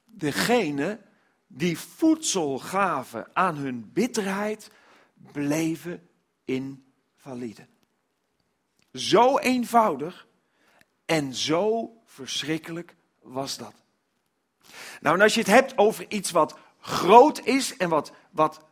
Degene 0.05 0.99
die 1.47 1.79
voedsel 1.79 2.59
gaven 2.59 3.27
aan 3.33 3.55
hun 3.55 3.91
bitterheid, 3.93 4.71
bleven 5.31 6.09
invalide. 6.45 7.67
Zo 8.93 9.37
eenvoudig 9.37 10.27
en 11.05 11.33
zo 11.33 11.93
verschrikkelijk 12.05 12.95
was 13.21 13.57
dat. 13.57 13.73
Nou, 15.01 15.15
en 15.15 15.21
als 15.21 15.33
je 15.33 15.39
het 15.39 15.49
hebt 15.49 15.77
over 15.77 16.05
iets 16.09 16.31
wat 16.31 16.63
groot 16.85 17.45
is 17.45 17.77
en 17.77 17.89
wat, 17.89 18.11
wat 18.31 18.65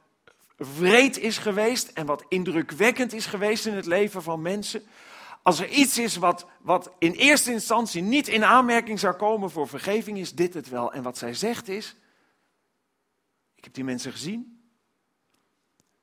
wreed 0.56 1.18
is 1.18 1.38
geweest 1.38 1.88
en 1.88 2.06
wat 2.06 2.26
indrukwekkend 2.30 3.14
is 3.14 3.26
geweest 3.26 3.66
in 3.66 3.74
het 3.74 3.86
leven 3.86 4.24
van 4.24 4.42
mensen. 4.42 4.84
Als 5.42 5.60
er 5.60 5.70
iets 5.70 5.98
is 5.98 6.16
wat, 6.16 6.46
wat 6.62 6.92
in 7.00 7.12
eerste 7.12 7.52
instantie 7.52 8.02
niet 8.02 8.28
in 8.28 8.44
aanmerking 8.44 9.00
zou 9.00 9.16
komen 9.16 9.52
voor 9.52 9.68
vergeving, 9.68 10.18
is 10.18 10.34
dit 10.34 10.54
het 10.54 10.70
wel. 10.70 10.94
En 10.94 11.04
wat 11.04 11.18
zij 11.18 11.34
zegt 11.34 11.68
is, 11.68 11.96
ik 13.56 13.64
heb 13.64 13.74
die 13.74 13.84
mensen 13.84 14.12
gezien, 14.12 14.64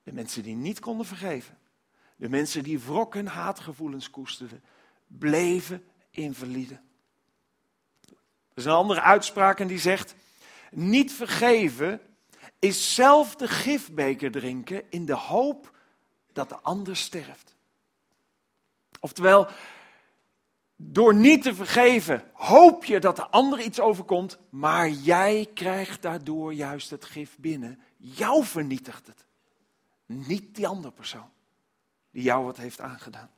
de 0.02 0.12
mensen 0.12 0.42
die 0.42 0.56
niet 0.56 0.80
konden 0.80 1.06
vergeven, 1.06 1.58
de 2.16 2.28
mensen 2.28 2.62
die 2.62 2.80
wrok 2.80 3.14
en 3.14 3.26
haatgevoelens 3.26 4.10
koesterden, 4.10 4.62
bleven 5.06 5.84
invalide. 6.10 6.80
Er 8.04 8.56
is 8.56 8.64
een 8.64 8.72
andere 8.72 9.00
uitspraak 9.00 9.60
en 9.60 9.66
die 9.66 9.78
zegt, 9.78 10.14
niet 10.70 11.12
vergeven 11.12 12.00
is 12.58 12.94
zelf 12.94 13.36
de 13.36 13.48
gifbeker 13.48 14.30
drinken 14.30 14.90
in 14.90 15.06
de 15.06 15.14
hoop 15.14 15.76
dat 16.32 16.48
de 16.48 16.58
ander 16.60 16.96
sterft. 16.96 17.54
Oftewel, 19.00 19.48
door 20.76 21.14
niet 21.14 21.42
te 21.42 21.54
vergeven 21.54 22.30
hoop 22.32 22.84
je 22.84 23.00
dat 23.00 23.16
de 23.16 23.28
ander 23.28 23.60
iets 23.60 23.80
overkomt, 23.80 24.38
maar 24.50 24.88
jij 24.88 25.50
krijgt 25.54 26.02
daardoor 26.02 26.54
juist 26.54 26.90
het 26.90 27.04
gif 27.04 27.36
binnen. 27.38 27.80
Jou 27.96 28.44
vernietigt 28.44 29.06
het. 29.06 29.24
Niet 30.06 30.54
die 30.54 30.66
andere 30.66 30.92
persoon 30.92 31.30
die 32.10 32.22
jou 32.22 32.44
wat 32.44 32.56
heeft 32.56 32.80
aangedaan. 32.80 33.30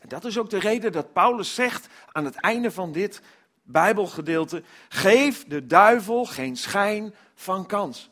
En 0.00 0.08
dat 0.08 0.24
is 0.24 0.38
ook 0.38 0.50
de 0.50 0.58
reden 0.58 0.92
dat 0.92 1.12
Paulus 1.12 1.54
zegt 1.54 1.88
aan 2.12 2.24
het 2.24 2.34
einde 2.34 2.70
van 2.70 2.92
dit 2.92 3.22
Bijbelgedeelte, 3.66 4.62
geef 4.88 5.44
de 5.44 5.66
duivel 5.66 6.24
geen 6.24 6.56
schijn 6.56 7.14
van 7.34 7.66
kans. 7.66 8.10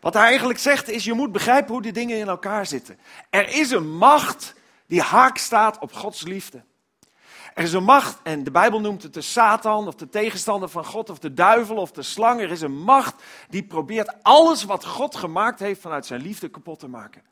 Wat 0.00 0.14
hij 0.14 0.22
eigenlijk 0.22 0.58
zegt 0.58 0.88
is, 0.88 1.04
je 1.04 1.12
moet 1.12 1.32
begrijpen 1.32 1.72
hoe 1.72 1.82
die 1.82 1.92
dingen 1.92 2.18
in 2.18 2.28
elkaar 2.28 2.66
zitten. 2.66 2.98
Er 3.30 3.48
is 3.48 3.70
een 3.70 3.96
macht 3.96 4.54
die 4.86 5.00
haak 5.00 5.38
staat 5.38 5.78
op 5.78 5.92
Gods 5.92 6.22
liefde. 6.22 6.64
Er 7.54 7.62
is 7.62 7.72
een 7.72 7.84
macht, 7.84 8.18
en 8.22 8.44
de 8.44 8.50
Bijbel 8.50 8.80
noemt 8.80 9.02
het 9.02 9.14
de 9.14 9.20
Satan, 9.20 9.86
of 9.86 9.94
de 9.94 10.08
tegenstander 10.08 10.68
van 10.68 10.84
God, 10.84 11.10
of 11.10 11.18
de 11.18 11.34
duivel, 11.34 11.76
of 11.76 11.90
de 11.90 12.02
slang. 12.02 12.40
Er 12.40 12.50
is 12.50 12.60
een 12.60 12.82
macht 12.82 13.22
die 13.48 13.62
probeert 13.62 14.22
alles 14.22 14.64
wat 14.64 14.84
God 14.84 15.16
gemaakt 15.16 15.60
heeft 15.60 15.80
vanuit 15.80 16.06
zijn 16.06 16.20
liefde 16.20 16.48
kapot 16.48 16.78
te 16.78 16.88
maken. 16.88 17.22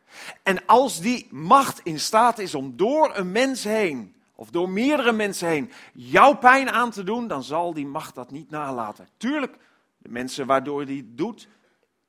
En 0.43 0.67
als 0.67 1.01
die 1.01 1.29
macht 1.31 1.81
in 1.83 2.01
staat 2.01 2.39
is 2.39 2.55
om 2.55 2.77
door 2.77 3.17
een 3.17 3.33
mens 3.33 3.65
heen 3.65 4.15
of 4.43 4.51
door 4.51 4.69
meerdere 4.69 5.13
mensen 5.13 5.49
heen 5.49 5.71
jouw 5.93 6.35
pijn 6.35 6.71
aan 6.71 6.91
te 6.91 7.05
doen, 7.05 7.29
dan 7.29 7.43
zal 7.43 7.75
die 7.75 7.87
macht 7.87 8.15
dat 8.15 8.31
niet 8.31 8.51
nalaten. 8.51 9.09
Tuurlijk, 9.17 9.57
de 9.99 10.09
mensen 10.09 10.47
waardoor 10.47 10.85
die 10.85 10.97
het 10.97 11.17
doet, 11.17 11.49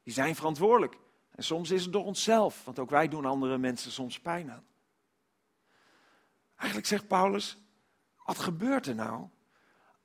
die 0.03 0.13
zijn 0.13 0.35
verantwoordelijk. 0.35 0.97
En 1.35 1.43
soms 1.43 1.71
is 1.71 1.83
het 1.83 1.93
door 1.93 2.05
onszelf, 2.05 2.61
want 2.65 2.79
ook 2.79 2.89
wij 2.89 3.07
doen 3.07 3.25
andere 3.25 3.57
mensen 3.57 3.91
soms 3.91 4.19
pijn 4.19 4.51
aan. 4.51 4.63
Eigenlijk 6.55 6.87
zegt 6.87 7.07
Paulus, 7.07 7.57
wat 8.25 8.39
gebeurt 8.39 8.87
er 8.87 8.95
nou? 8.95 9.27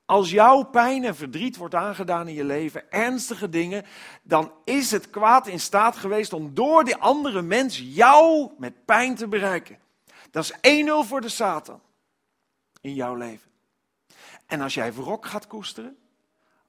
Als 0.05 0.31
jouw 0.31 0.63
pijn 0.63 1.05
en 1.05 1.17
verdriet 1.17 1.57
wordt 1.57 1.75
aangedaan 1.75 2.29
in 2.29 2.35
je 2.35 2.45
leven, 2.45 2.91
ernstige 2.91 3.49
dingen, 3.49 3.85
dan 4.23 4.53
is 4.65 4.91
het 4.91 5.11
kwaad 5.11 5.47
in 5.47 5.61
staat 5.61 5.97
geweest 5.97 6.33
om 6.33 6.55
door 6.55 6.85
die 6.85 6.97
andere 6.97 7.43
mens 7.43 7.79
jou 7.85 8.51
met 8.59 8.85
pijn 8.85 9.15
te 9.15 9.29
bereiken. 9.29 9.79
Dat 10.31 10.45
is 10.61 10.85
1-0 10.85 11.09
voor 11.09 11.21
de 11.21 11.29
Satan 11.29 11.81
in 12.81 12.95
jouw 12.95 13.15
leven. 13.15 13.51
En 14.47 14.61
als 14.61 14.75
jij 14.75 14.93
wrok 14.93 15.27
gaat 15.27 15.47
koesteren, 15.47 15.99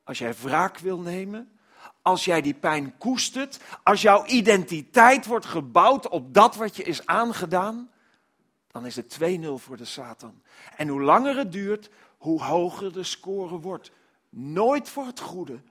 als 0.03 0.17
jij 0.17 0.33
wraak 0.33 0.77
wil 0.77 0.99
nemen, 0.99 1.59
als 2.01 2.25
jij 2.25 2.41
die 2.41 2.53
pijn 2.53 2.97
koestert, 2.97 3.59
als 3.83 4.01
jouw 4.01 4.25
identiteit 4.25 5.25
wordt 5.25 5.45
gebouwd 5.45 6.09
op 6.09 6.33
dat 6.33 6.55
wat 6.55 6.75
je 6.75 6.83
is 6.83 7.05
aangedaan, 7.05 7.91
dan 8.67 8.85
is 8.85 8.95
het 8.95 9.17
2-0 9.21 9.47
voor 9.53 9.77
de 9.77 9.85
Satan. 9.85 10.41
En 10.77 10.87
hoe 10.87 11.01
langer 11.01 11.37
het 11.37 11.51
duurt, 11.51 11.89
hoe 12.17 12.43
hoger 12.43 12.93
de 12.93 13.03
score 13.03 13.59
wordt. 13.59 13.91
Nooit 14.29 14.89
voor 14.89 15.05
het 15.05 15.19
goede, 15.19 15.61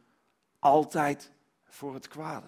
altijd 0.59 1.31
voor 1.65 1.95
het 1.95 2.09
kwade. 2.09 2.47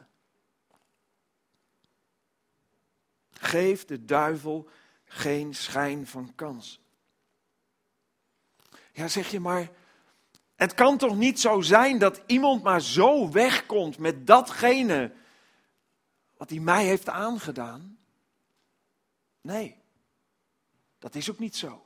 Geef 3.32 3.84
de 3.84 4.04
duivel 4.04 4.68
geen 5.04 5.54
schijn 5.54 6.06
van 6.06 6.32
kans. 6.34 6.80
Ja, 8.92 9.08
zeg 9.08 9.30
je 9.30 9.40
maar, 9.40 9.70
het 10.56 10.74
kan 10.74 10.96
toch 10.96 11.16
niet 11.16 11.40
zo 11.40 11.60
zijn 11.60 11.98
dat 11.98 12.22
iemand 12.26 12.62
maar 12.62 12.80
zo 12.80 13.30
wegkomt 13.30 13.98
met 13.98 14.26
datgene 14.26 15.12
wat 16.36 16.50
hij 16.50 16.58
mij 16.58 16.84
heeft 16.84 17.08
aangedaan? 17.08 17.98
Nee, 19.40 19.76
dat 20.98 21.14
is 21.14 21.30
ook 21.30 21.38
niet 21.38 21.56
zo. 21.56 21.84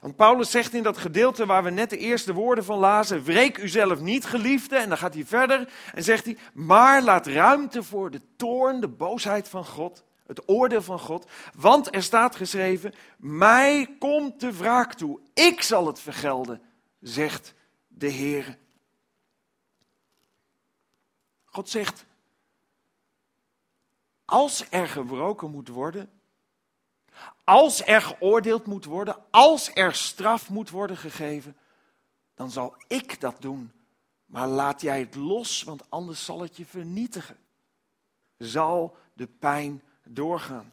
Want 0.00 0.16
Paulus 0.16 0.50
zegt 0.50 0.74
in 0.74 0.82
dat 0.82 0.98
gedeelte 0.98 1.46
waar 1.46 1.62
we 1.62 1.70
net 1.70 1.90
de 1.90 1.98
eerste 1.98 2.32
woorden 2.32 2.64
van 2.64 2.78
lazen: 2.78 3.24
Wreek 3.24 3.58
uzelf 3.58 4.00
niet, 4.00 4.24
geliefde. 4.24 4.76
En 4.76 4.88
dan 4.88 4.98
gaat 4.98 5.14
hij 5.14 5.24
verder 5.24 5.72
en 5.94 6.02
zegt 6.02 6.24
hij: 6.24 6.38
Maar 6.52 7.02
laat 7.02 7.26
ruimte 7.26 7.82
voor 7.82 8.10
de 8.10 8.20
toorn, 8.36 8.80
de 8.80 8.88
boosheid 8.88 9.48
van 9.48 9.64
God, 9.64 10.04
het 10.26 10.48
oordeel 10.48 10.82
van 10.82 10.98
God. 10.98 11.30
Want 11.54 11.94
er 11.94 12.02
staat 12.02 12.36
geschreven: 12.36 12.94
Mij 13.16 13.96
komt 13.98 14.40
de 14.40 14.52
wraak 14.52 14.94
toe. 14.94 15.20
Ik 15.34 15.62
zal 15.62 15.86
het 15.86 16.00
vergelden, 16.00 16.62
zegt 17.00 17.54
de 17.88 18.08
Heer. 18.08 18.58
God 21.44 21.68
zegt: 21.68 22.04
Als 24.24 24.66
er 24.70 24.88
gebroken 24.88 25.50
moet 25.50 25.68
worden, 25.68 26.10
als 27.44 27.86
er 27.86 28.02
geoordeeld 28.02 28.66
moet 28.66 28.84
worden, 28.84 29.16
als 29.30 29.70
er 29.74 29.94
straf 29.94 30.50
moet 30.50 30.70
worden 30.70 30.96
gegeven, 30.96 31.56
dan 32.34 32.50
zal 32.50 32.76
ik 32.86 33.20
dat 33.20 33.40
doen. 33.40 33.72
Maar 34.26 34.48
laat 34.48 34.80
jij 34.80 35.00
het 35.00 35.14
los, 35.14 35.62
want 35.62 35.90
anders 35.90 36.24
zal 36.24 36.40
het 36.40 36.56
je 36.56 36.66
vernietigen. 36.66 37.36
Zal 38.38 38.96
de 39.12 39.26
pijn 39.26 39.82
doorgaan. 40.08 40.72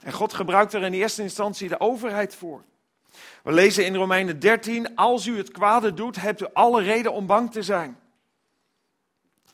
En 0.00 0.12
God 0.12 0.34
gebruikt 0.34 0.72
er 0.72 0.82
in 0.82 0.92
eerste 0.92 1.22
instantie 1.22 1.68
de 1.68 1.80
overheid 1.80 2.34
voor. 2.34 2.62
We 3.42 3.52
lezen 3.52 3.84
in 3.84 3.94
Romeinen 3.94 4.40
13, 4.40 4.96
als 4.96 5.26
u 5.26 5.36
het 5.36 5.50
kwade 5.50 5.94
doet, 5.94 6.16
hebt 6.16 6.40
u 6.40 6.46
alle 6.52 6.82
reden 6.82 7.12
om 7.12 7.26
bang 7.26 7.52
te 7.52 7.62
zijn. 7.62 7.98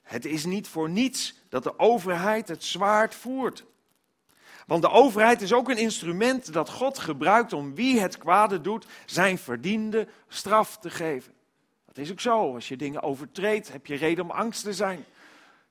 Het 0.03 0.25
is 0.25 0.45
niet 0.45 0.69
voor 0.69 0.91
niets 0.91 1.35
dat 1.49 1.63
de 1.63 1.79
overheid 1.79 2.49
het 2.49 2.65
zwaard 2.65 3.15
voert. 3.15 3.65
Want 4.67 4.83
de 4.83 4.91
overheid 4.91 5.43
is 5.43 5.53
ook 5.53 5.69
een 5.69 5.79
instrument 5.79 6.53
dat 6.53 6.71
God 6.71 6.99
gebruikt 6.99 7.53
om 7.53 7.75
wie 7.75 8.01
het 8.01 8.19
kwade 8.19 8.61
doet 8.61 8.87
zijn 9.07 9.39
verdiende 9.39 10.09
straf 10.29 10.79
te 10.79 10.91
geven. 10.91 11.33
Dat 11.87 11.99
is 11.99 12.11
ook 12.11 12.21
zo. 12.21 12.55
Als 12.55 12.69
je 12.69 12.77
dingen 12.77 13.03
overtreedt, 13.03 13.73
heb 13.73 13.87
je 13.87 13.95
reden 13.95 14.25
om 14.25 14.31
angst 14.31 14.63
te 14.63 14.73
zijn. 14.73 15.05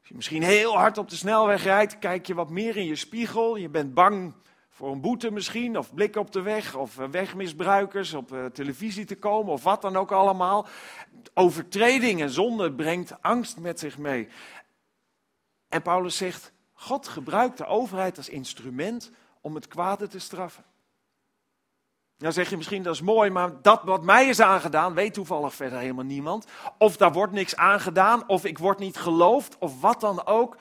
Als 0.08 0.16
je 0.16 0.22
misschien 0.22 0.44
heel 0.44 0.78
hard 0.78 0.98
op 0.98 1.10
de 1.10 1.16
snelweg 1.16 1.64
rijdt, 1.64 2.00
kijk 2.00 2.28
je 2.28 2.34
wat 2.34 2.50
meer 2.50 2.78
in 2.78 2.86
je 2.86 2.96
spiegel. 2.96 3.56
Je 3.56 3.70
bent 3.70 3.94
bang 3.94 4.34
voor 4.70 4.92
een 4.92 5.02
boete 5.02 5.32
misschien, 5.32 5.78
of 5.78 5.94
blikken 5.94 6.22
op 6.22 6.32
de 6.32 6.42
weg, 6.42 6.76
of 6.76 7.00
eh, 7.00 7.08
wegmisbruikers 7.08 8.14
op 8.14 8.32
eh, 8.32 8.46
televisie 8.46 9.06
te 9.06 9.16
komen, 9.16 9.54
of 9.54 9.64
wat 9.64 9.82
dan 9.82 9.96
ook 9.96 10.12
allemaal. 10.12 10.68
Overtreding 11.34 12.22
en 12.22 12.30
zonde 12.30 12.74
brengt 12.74 13.22
angst 13.22 13.60
met 13.60 13.80
zich 13.80 13.98
mee. 13.98 14.28
En 15.70 15.82
Paulus 15.82 16.18
zegt, 16.18 16.52
God 16.74 17.08
gebruikt 17.08 17.58
de 17.58 17.66
overheid 17.66 18.18
als 18.18 18.30
instrument 18.30 19.12
om 19.42 19.56
het 19.56 19.68
kwade 19.68 20.08
te 20.08 20.20
straffen. 20.20 20.64
Nou 22.18 22.34
zeg 22.34 22.50
je 22.50 22.58
misschien, 22.58 22.84
dat 22.84 22.94
is 22.94 23.02
mooi, 23.02 23.30
maar 23.30 23.62
dat 23.62 23.84
wat 23.84 24.04
mij 24.04 24.28
is 24.28 24.40
aangedaan, 24.40 24.94
weet 24.94 25.14
toevallig 25.14 25.54
verder 25.54 25.80
helemaal 25.80 26.06
niemand. 26.06 26.46
Of 26.78 26.98
daar 26.98 27.14
wordt 27.14 27.34
niks 27.34 27.56
aangedaan, 27.56 28.28
of 28.28 28.46
ik 28.46 28.58
word 28.58 28.80
niet 28.80 28.98
geloofd, 28.98 29.58
of 29.58 29.82
wat 29.82 30.02
dan 30.02 30.26
ook. 30.26 30.58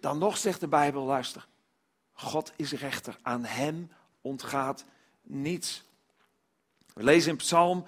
Dan 0.00 0.18
nog 0.18 0.36
zegt 0.36 0.60
de 0.60 0.68
Bijbel, 0.68 1.04
luister, 1.04 1.46
God 2.12 2.52
is 2.56 2.72
rechter, 2.72 3.16
aan 3.22 3.44
hem 3.44 3.90
ontgaat 4.20 4.84
niets. 5.22 5.84
We 6.94 7.02
lezen 7.02 7.30
in 7.30 7.36
Psalm 7.36 7.84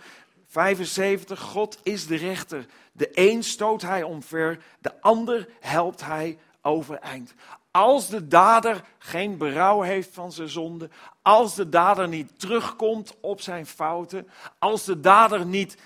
75, 0.47 1.41
God 1.41 1.79
is 1.83 2.07
de 2.07 2.17
rechter. 2.17 2.67
De 2.93 3.11
een 3.15 3.43
stoot 3.43 3.83
hij 3.83 4.03
omver, 4.03 4.65
de 4.79 5.01
ander 5.01 5.49
helpt 5.61 6.01
hij 6.01 6.39
overeind. 6.63 7.35
Als 7.77 8.09
de 8.09 8.29
dader 8.29 8.85
geen 8.99 9.37
berouw 9.37 9.81
heeft 9.81 10.15
van 10.15 10.33
zijn 10.33 10.49
zonde, 10.49 10.91
als 11.23 11.55
de 11.55 11.69
dader 11.69 12.09
niet 12.09 12.41
terugkomt 12.41 13.17
op 13.21 13.41
zijn 13.41 13.67
fouten, 13.67 14.29
als 14.59 14.85
de 14.85 15.01
dader 15.01 15.47
niet 15.47 15.77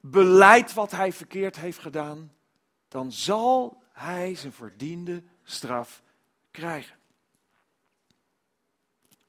beleidt 0.00 0.74
wat 0.74 0.90
hij 0.90 1.12
verkeerd 1.12 1.56
heeft 1.56 1.78
gedaan, 1.78 2.32
dan 2.88 3.12
zal 3.12 3.82
hij 3.92 4.34
zijn 4.34 4.52
verdiende 4.52 5.22
straf 5.42 6.02
krijgen. 6.50 6.96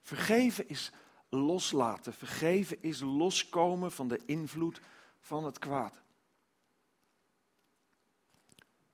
Vergeven 0.02 0.70
is 0.70 0.92
loslaten. 1.30 2.14
Vergeven 2.14 2.78
is 2.82 3.00
loskomen 3.00 3.92
van 3.92 4.08
de 4.08 4.20
invloed 4.26 4.82
van 5.20 5.46
het 5.46 5.60
kwaad. 5.60 6.03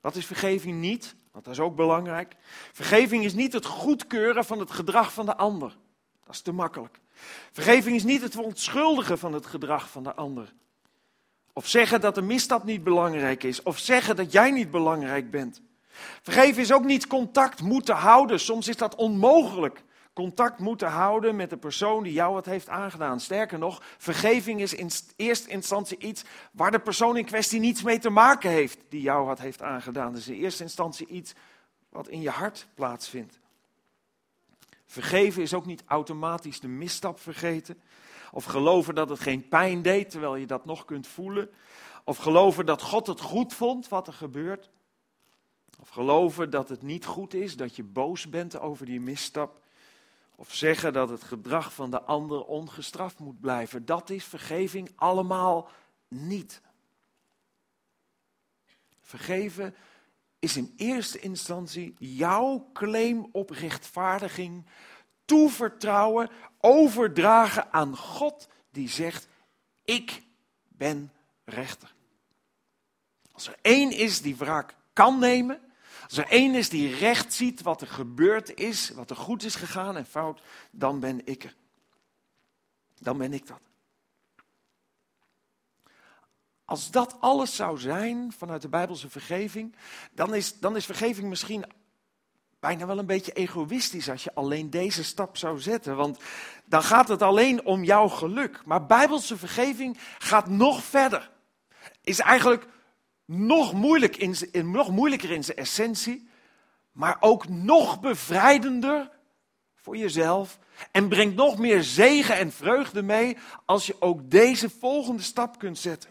Wat 0.02 0.16
is 0.16 0.26
vergeving 0.26 0.80
niet? 0.80 1.16
Want 1.32 1.46
dat 1.46 1.54
is 1.54 1.60
ook 1.60 1.76
belangrijk. 1.76 2.36
Vergeving 2.74 3.24
is 3.24 3.34
niet 3.34 3.54
het 3.54 3.66
goedkeuren 3.66 4.46
van 4.46 4.60
het 4.60 4.72
gedrag 4.72 5.14
van 5.14 5.26
de 5.26 5.36
ander. 5.36 5.78
Dat 6.26 6.36
is 6.36 6.42
te 6.42 6.52
makkelijk. 6.52 7.00
Vergeving 7.52 7.96
is 7.96 8.04
niet 8.04 8.22
het 8.22 8.34
verontschuldigen 8.34 9.18
van 9.18 9.34
het 9.34 9.46
gedrag 9.46 9.90
van 9.90 10.04
de 10.04 10.14
ander. 10.14 10.54
Of 11.54 11.68
zeggen 11.68 12.02
dat 12.02 12.16
de 12.16 12.22
misstap 12.22 12.64
niet 12.64 12.84
belangrijk 12.84 13.44
is. 13.44 13.64
Of 13.64 13.78
zeggen 13.78 14.16
dat 14.16 14.32
jij 14.32 14.52
niet 14.52 14.72
belangrijk 14.72 15.32
bent. 15.32 15.62
Vergeven 16.22 16.62
is 16.62 16.72
ook 16.72 16.86
niet 16.86 17.08
contact 17.08 17.62
moeten 17.62 17.96
houden. 17.96 18.40
Soms 18.40 18.68
is 18.68 18.78
dat 18.78 18.96
onmogelijk 18.96 19.84
contact 20.14 20.60
moeten 20.60 20.88
houden 20.88 21.36
met 21.36 21.50
de 21.50 21.58
persoon 21.58 22.04
die 22.04 22.14
jou 22.14 22.34
wat 22.34 22.46
heeft 22.46 22.70
aangedaan. 22.70 23.20
Sterker 23.20 23.60
nog, 23.60 23.82
vergeving 23.98 24.62
is 24.62 24.74
in 24.74 24.90
eerste 25.16 25.50
instantie 25.50 25.98
iets 25.98 26.24
waar 26.52 26.72
de 26.72 26.80
persoon 26.80 27.18
in 27.18 27.26
kwestie 27.26 27.60
niets 27.60 27.84
mee 27.84 28.00
te 28.00 28.10
maken 28.10 28.50
heeft 28.50 28.80
die 28.90 29.02
jou 29.02 29.26
wat 29.26 29.40
heeft 29.40 29.62
aangedaan. 29.62 30.14
Dus 30.14 30.28
in 30.28 30.34
eerste 30.34 30.64
instantie 30.64 31.08
iets 31.08 31.34
wat 31.90 32.08
in 32.08 32.22
je 32.22 32.30
hart 32.30 32.68
plaatsvindt. 32.74 33.40
Vergeven 34.86 35.42
is 35.42 35.54
ook 35.54 35.66
niet 35.66 35.84
automatisch 35.86 36.60
de 36.60 36.68
misstap 36.68 37.20
vergeten. 37.20 37.82
Of 38.32 38.44
geloven 38.44 38.96
dat 38.96 39.10
het 39.10 39.20
geen 39.20 39.48
pijn 39.48 39.82
deed 39.82 40.10
terwijl 40.10 40.36
je 40.36 40.46
dat 40.46 40.66
nog 40.66 40.86
kunt 40.86 41.08
voelen. 41.08 41.50
Of 42.04 42.18
geloven 42.18 42.66
dat 42.66 42.82
God 42.82 43.08
het 43.08 43.22
goed 43.22 43.54
vond 43.54 43.88
wat 43.88 44.08
er 44.08 44.14
gebeurt. 44.14 44.70
Of 45.80 45.90
geloven 45.90 46.50
dat 46.50 46.70
het 46.70 46.82
niet 46.82 47.06
goed 47.06 47.34
is 47.34 47.56
dat 47.56 47.76
je 47.76 47.84
boos 47.84 48.30
bent 48.30 48.60
over 48.60 48.86
die 48.86 49.00
misstap. 49.00 49.59
Of 50.40 50.56
zeggen 50.56 50.94
dat 50.94 51.10
het 51.10 51.24
gedrag 51.24 51.74
van 51.74 51.92
de 51.92 52.02
ander 52.02 52.46
ongestraft 52.46 53.20
moet 53.20 53.40
blijven. 53.40 53.86
Dat 53.86 54.10
is 54.10 54.24
vergeving 54.24 54.92
allemaal 54.96 55.70
niet. 56.08 56.62
Vergeven 59.02 59.76
is 60.40 60.58
in 60.58 60.74
eerste 60.78 61.20
instantie 61.20 61.96
jouw 61.98 62.70
claim 62.74 63.30
op 63.32 63.50
rechtvaardiging 63.50 64.66
toevertrouwen, 65.26 66.30
overdragen 66.60 67.74
aan 67.74 67.98
God 67.98 68.48
die 68.72 68.90
zegt: 68.90 69.28
Ik 69.84 70.24
ben 70.68 71.14
rechter. 71.44 71.94
Als 73.32 73.48
er 73.48 73.58
één 73.62 73.92
is 73.92 74.22
die 74.22 74.36
wraak 74.36 74.76
kan 74.94 75.20
nemen, 75.20 75.62
als 76.10 76.18
er 76.18 76.28
één 76.28 76.56
is 76.56 76.70
die 76.70 76.96
recht 76.96 77.34
ziet 77.34 77.62
wat 77.62 77.82
er 77.82 77.88
gebeurd 77.88 78.60
is, 78.60 78.90
wat 78.90 79.10
er 79.10 79.16
goed 79.16 79.44
is 79.44 79.56
gegaan 79.56 79.98
en 79.98 80.06
fout, 80.06 80.42
dan 80.72 81.00
ben 81.00 81.22
ik 81.28 81.44
er. 81.44 81.56
Dan 83.00 83.18
ben 83.18 83.34
ik 83.34 83.48
dat. 83.48 83.70
als 86.70 86.92
dat 86.92 87.16
alles 87.20 87.56
zou 87.56 87.78
zijn 87.78 88.34
vanuit 88.38 88.62
de 88.62 88.68
Bijbelse 88.70 89.10
vergeving, 89.10 89.76
dan 90.12 90.34
is, 90.36 90.60
dan 90.60 90.76
is 90.76 90.86
vergeving 90.86 91.30
misschien 91.30 91.66
bijna 92.60 92.86
wel 92.86 92.98
een 92.98 93.06
beetje 93.06 93.32
egoïstisch 93.32 94.10
als 94.10 94.24
je 94.24 94.34
alleen 94.34 94.70
deze 94.70 95.04
stap 95.04 95.38
zou 95.38 95.60
zetten. 95.60 95.96
Want 95.96 96.20
dan 96.66 96.84
gaat 96.84 97.08
het 97.08 97.22
alleen 97.22 97.66
om 97.66 97.84
jouw 97.84 98.08
geluk. 98.08 98.62
Maar 98.66 98.86
Bijbelse 98.86 99.38
vergeving 99.38 99.98
gaat 100.18 100.48
nog 100.48 100.84
verder. 100.84 101.32
Is 102.02 102.20
eigenlijk 102.20 102.68
nog, 103.32 103.74
in, 104.18 104.72
nog 104.72 104.92
moeilijker 104.92 105.32
in 105.32 105.44
zijn 105.44 105.58
essentie, 105.58 106.30
maar 106.92 107.18
ook 107.20 107.50
nog 107.50 108.00
bevrijdender 108.00 109.12
voor 109.76 109.98
jezelf. 109.98 110.60
En 110.92 111.08
brengt 111.08 111.36
nog 111.36 111.58
meer 111.58 111.84
zegen 111.84 112.38
en 112.38 112.52
vreugde 112.52 113.02
mee 113.02 113.38
als 113.66 113.86
je 113.86 113.96
ook 114.00 114.32
deze 114.32 114.70
volgende 114.70 115.22
stap 115.22 115.60
kunt 115.60 115.78
zetten. 115.78 116.10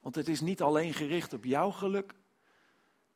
Want 0.00 0.14
het 0.14 0.28
is 0.28 0.40
niet 0.40 0.62
alleen 0.62 0.94
gericht 0.94 1.32
op 1.32 1.44
jouw 1.44 1.70
geluk. 1.70 2.14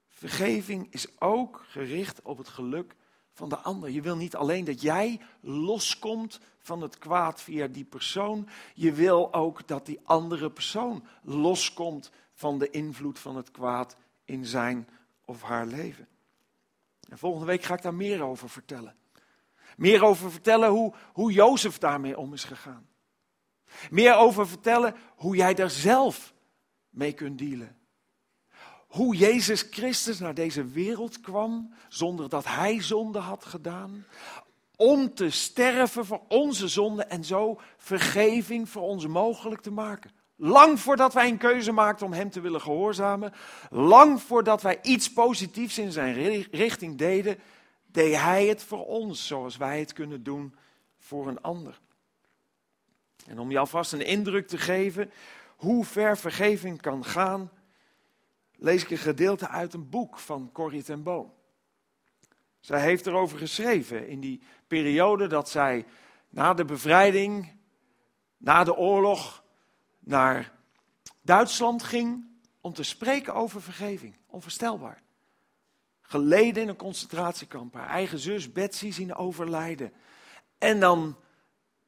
Vergeving 0.09 0.87
is 0.91 1.21
ook 1.21 1.65
gericht 1.69 2.23
op 2.23 2.39
het 2.39 2.49
geluk 2.49 2.95
van 3.37 3.49
de 3.49 3.57
ander. 3.57 3.91
Je 3.91 4.01
wil 4.01 4.17
niet 4.17 4.37
alleen 4.37 4.65
dat 4.65 4.81
jij 4.81 5.21
loskomt 5.41 6.41
van 6.59 6.83
het 6.83 6.99
kwaad 6.99 7.43
via 7.43 7.67
die 7.67 7.85
persoon. 7.85 8.49
Je 8.75 8.93
wil 8.93 9.35
ook 9.35 9.67
dat 9.67 9.87
die 9.87 10.01
andere 10.05 10.51
persoon 10.51 11.05
loskomt 11.23 12.11
van 12.35 12.59
de 12.59 12.71
invloed 12.71 13.19
van 13.19 13.37
het 13.37 13.51
kwaad 13.51 13.97
in 14.25 14.45
zijn 14.45 14.89
of 15.25 15.43
haar 15.43 15.67
leven. 15.67 16.09
En 17.09 17.19
volgende 17.19 17.47
week 17.47 17.63
ga 17.63 17.75
ik 17.75 17.83
daar 17.83 17.95
meer 17.95 18.23
over 18.23 18.51
vertellen. 18.51 18.97
Meer 19.77 20.05
over 20.05 20.31
vertellen 20.31 20.71
hoe, 20.71 20.95
hoe 21.13 21.33
Jozef 21.33 21.79
daarmee 21.79 22.19
om 22.19 22.33
is 22.33 22.45
gegaan. 22.45 22.89
Meer 23.91 24.15
over 24.15 24.49
vertellen 24.49 24.95
hoe 25.17 25.37
jij 25.37 25.55
daar 25.55 25.71
zelf 25.71 26.35
mee 26.89 27.13
kunt 27.13 27.39
dealen. 27.39 27.76
Hoe 28.97 29.17
Jezus 29.17 29.67
Christus 29.71 30.19
naar 30.19 30.35
deze 30.35 30.65
wereld 30.65 31.21
kwam 31.21 31.75
zonder 31.89 32.29
dat 32.29 32.45
hij 32.47 32.83
zonde 32.83 33.19
had 33.19 33.45
gedaan. 33.45 34.07
Om 34.77 35.15
te 35.15 35.31
sterven 35.31 36.07
voor 36.07 36.21
onze 36.29 36.69
zonde 36.69 37.05
en 37.05 37.25
zo 37.25 37.61
vergeving 37.77 38.69
voor 38.69 38.83
ons 38.83 39.07
mogelijk 39.07 39.61
te 39.61 39.71
maken. 39.71 40.11
Lang 40.37 40.81
voordat 40.81 41.15
wij 41.15 41.29
een 41.29 41.39
keuze 41.39 41.73
maakten 41.73 42.07
om 42.07 42.13
Hem 42.13 42.31
te 42.31 42.41
willen 42.41 42.61
gehoorzamen, 42.61 43.33
lang 43.71 44.23
voordat 44.23 44.63
wij 44.63 44.79
iets 44.83 45.13
positiefs 45.13 45.79
in 45.79 45.93
Zijn 45.93 46.43
richting 46.51 46.99
deden, 46.99 47.39
deed 47.87 48.17
Hij 48.17 48.47
het 48.47 48.63
voor 48.63 48.87
ons 48.87 49.27
zoals 49.27 49.57
wij 49.57 49.79
het 49.79 49.93
kunnen 49.93 50.23
doen 50.23 50.55
voor 50.99 51.29
een 51.29 51.41
ander. 51.41 51.81
En 53.27 53.39
om 53.39 53.51
jou 53.51 53.69
vast 53.69 53.93
een 53.93 54.07
indruk 54.07 54.49
te 54.49 54.59
geven 54.59 55.11
hoe 55.57 55.85
ver 55.85 56.19
vergeving 56.19 56.81
kan 56.81 57.05
gaan, 57.05 57.51
lees 58.57 58.83
ik 58.83 58.91
een 58.91 58.99
gedeelte 58.99 59.49
uit 59.49 59.75
een 59.75 59.89
boek 59.89 60.19
van 60.19 60.51
Corrie 60.53 60.83
ten 60.83 61.03
Boom. 61.03 61.33
Zij 62.61 62.81
heeft 62.81 63.07
erover 63.07 63.39
geschreven 63.39 64.09
in 64.09 64.21
die 64.21 64.43
periode 64.67 65.27
dat 65.27 65.49
zij 65.49 65.87
na 66.29 66.55
de 66.55 66.65
bevrijding, 66.65 67.53
na 68.37 68.65
de 68.65 68.77
oorlog, 68.77 69.45
naar 69.99 70.53
Duitsland 71.23 71.83
ging 71.83 72.27
om 72.61 72.73
te 72.73 72.83
spreken 72.83 73.35
over 73.35 73.63
vergeving. 73.63 74.17
Onvoorstelbaar. 74.27 75.03
Geleden 76.01 76.63
in 76.63 76.69
een 76.69 76.77
concentratiekamp. 76.77 77.75
Haar 77.75 77.89
eigen 77.89 78.19
zus 78.19 78.53
Betsy 78.53 78.91
zien 78.91 79.15
overlijden. 79.15 79.93
En 80.59 80.81
dan 80.81 81.17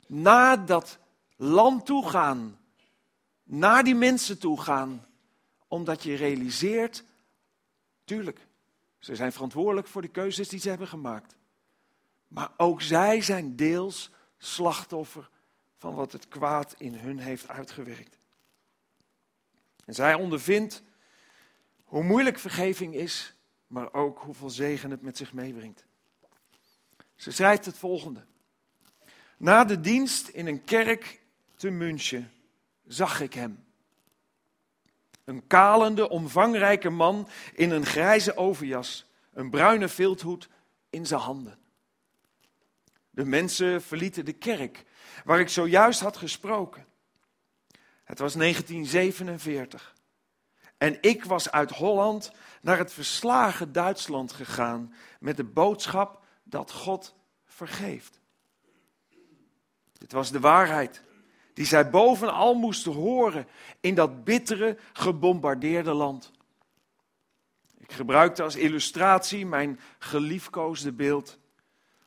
naar 0.06 0.66
dat 0.66 0.98
land 1.36 1.86
toe 1.86 2.08
gaan. 2.08 2.58
Naar 3.42 3.84
die 3.84 3.94
mensen 3.94 4.38
toe 4.38 4.60
gaan. 4.60 5.06
Omdat 5.68 6.02
je 6.02 6.14
realiseert, 6.14 7.04
tuurlijk, 8.04 8.46
ze 8.98 9.16
zijn 9.16 9.32
verantwoordelijk 9.32 9.86
voor 9.86 10.02
de 10.02 10.08
keuzes 10.08 10.48
die 10.48 10.60
ze 10.60 10.68
hebben 10.68 10.88
gemaakt. 10.88 11.36
Maar 12.28 12.50
ook 12.56 12.82
zij 12.82 13.20
zijn 13.20 13.56
deels 13.56 14.10
slachtoffer 14.38 15.30
van 15.76 15.94
wat 15.94 16.12
het 16.12 16.28
kwaad 16.28 16.74
in 16.78 16.94
hun 16.94 17.18
heeft 17.18 17.48
uitgewerkt. 17.48 18.18
En 19.84 19.94
zij 19.94 20.14
ondervindt 20.14 20.82
hoe 21.84 22.02
moeilijk 22.02 22.38
vergeving 22.38 22.94
is, 22.94 23.34
maar 23.66 23.92
ook 23.92 24.18
hoeveel 24.18 24.50
zegen 24.50 24.90
het 24.90 25.02
met 25.02 25.16
zich 25.16 25.32
meebrengt. 25.32 25.86
Ze 27.14 27.30
schrijft 27.30 27.64
het 27.64 27.78
volgende. 27.78 28.24
Na 29.36 29.64
de 29.64 29.80
dienst 29.80 30.28
in 30.28 30.46
een 30.46 30.64
kerk 30.64 31.20
te 31.54 31.70
München 31.70 32.32
zag 32.86 33.20
ik 33.20 33.34
hem. 33.34 33.66
Een 35.28 35.46
kalende, 35.46 36.08
omvangrijke 36.08 36.90
man 36.90 37.28
in 37.54 37.70
een 37.70 37.86
grijze 37.86 38.36
overjas, 38.36 39.04
een 39.32 39.50
bruine 39.50 39.88
vilthoed 39.88 40.48
in 40.90 41.06
zijn 41.06 41.20
handen. 41.20 41.58
De 43.10 43.24
mensen 43.24 43.82
verlieten 43.82 44.24
de 44.24 44.32
kerk 44.32 44.84
waar 45.24 45.40
ik 45.40 45.48
zojuist 45.48 46.00
had 46.00 46.16
gesproken. 46.16 46.86
Het 48.04 48.18
was 48.18 48.34
1947. 48.34 49.94
En 50.78 50.98
ik 51.00 51.24
was 51.24 51.50
uit 51.50 51.70
Holland 51.70 52.32
naar 52.60 52.78
het 52.78 52.92
verslagen 52.92 53.72
Duitsland 53.72 54.32
gegaan 54.32 54.94
met 55.20 55.36
de 55.36 55.44
boodschap 55.44 56.24
dat 56.42 56.72
God 56.72 57.14
vergeeft. 57.46 58.20
Dit 59.92 60.12
was 60.12 60.30
de 60.30 60.40
waarheid 60.40 61.02
die 61.58 61.66
zij 61.66 61.90
bovenal 61.90 62.54
moesten 62.54 62.92
horen 62.92 63.46
in 63.80 63.94
dat 63.94 64.24
bittere, 64.24 64.76
gebombardeerde 64.92 65.92
land. 65.92 66.32
Ik 67.78 67.92
gebruikte 67.92 68.42
als 68.42 68.56
illustratie 68.56 69.46
mijn 69.46 69.80
geliefkoosde 69.98 70.92
beeld 70.92 71.38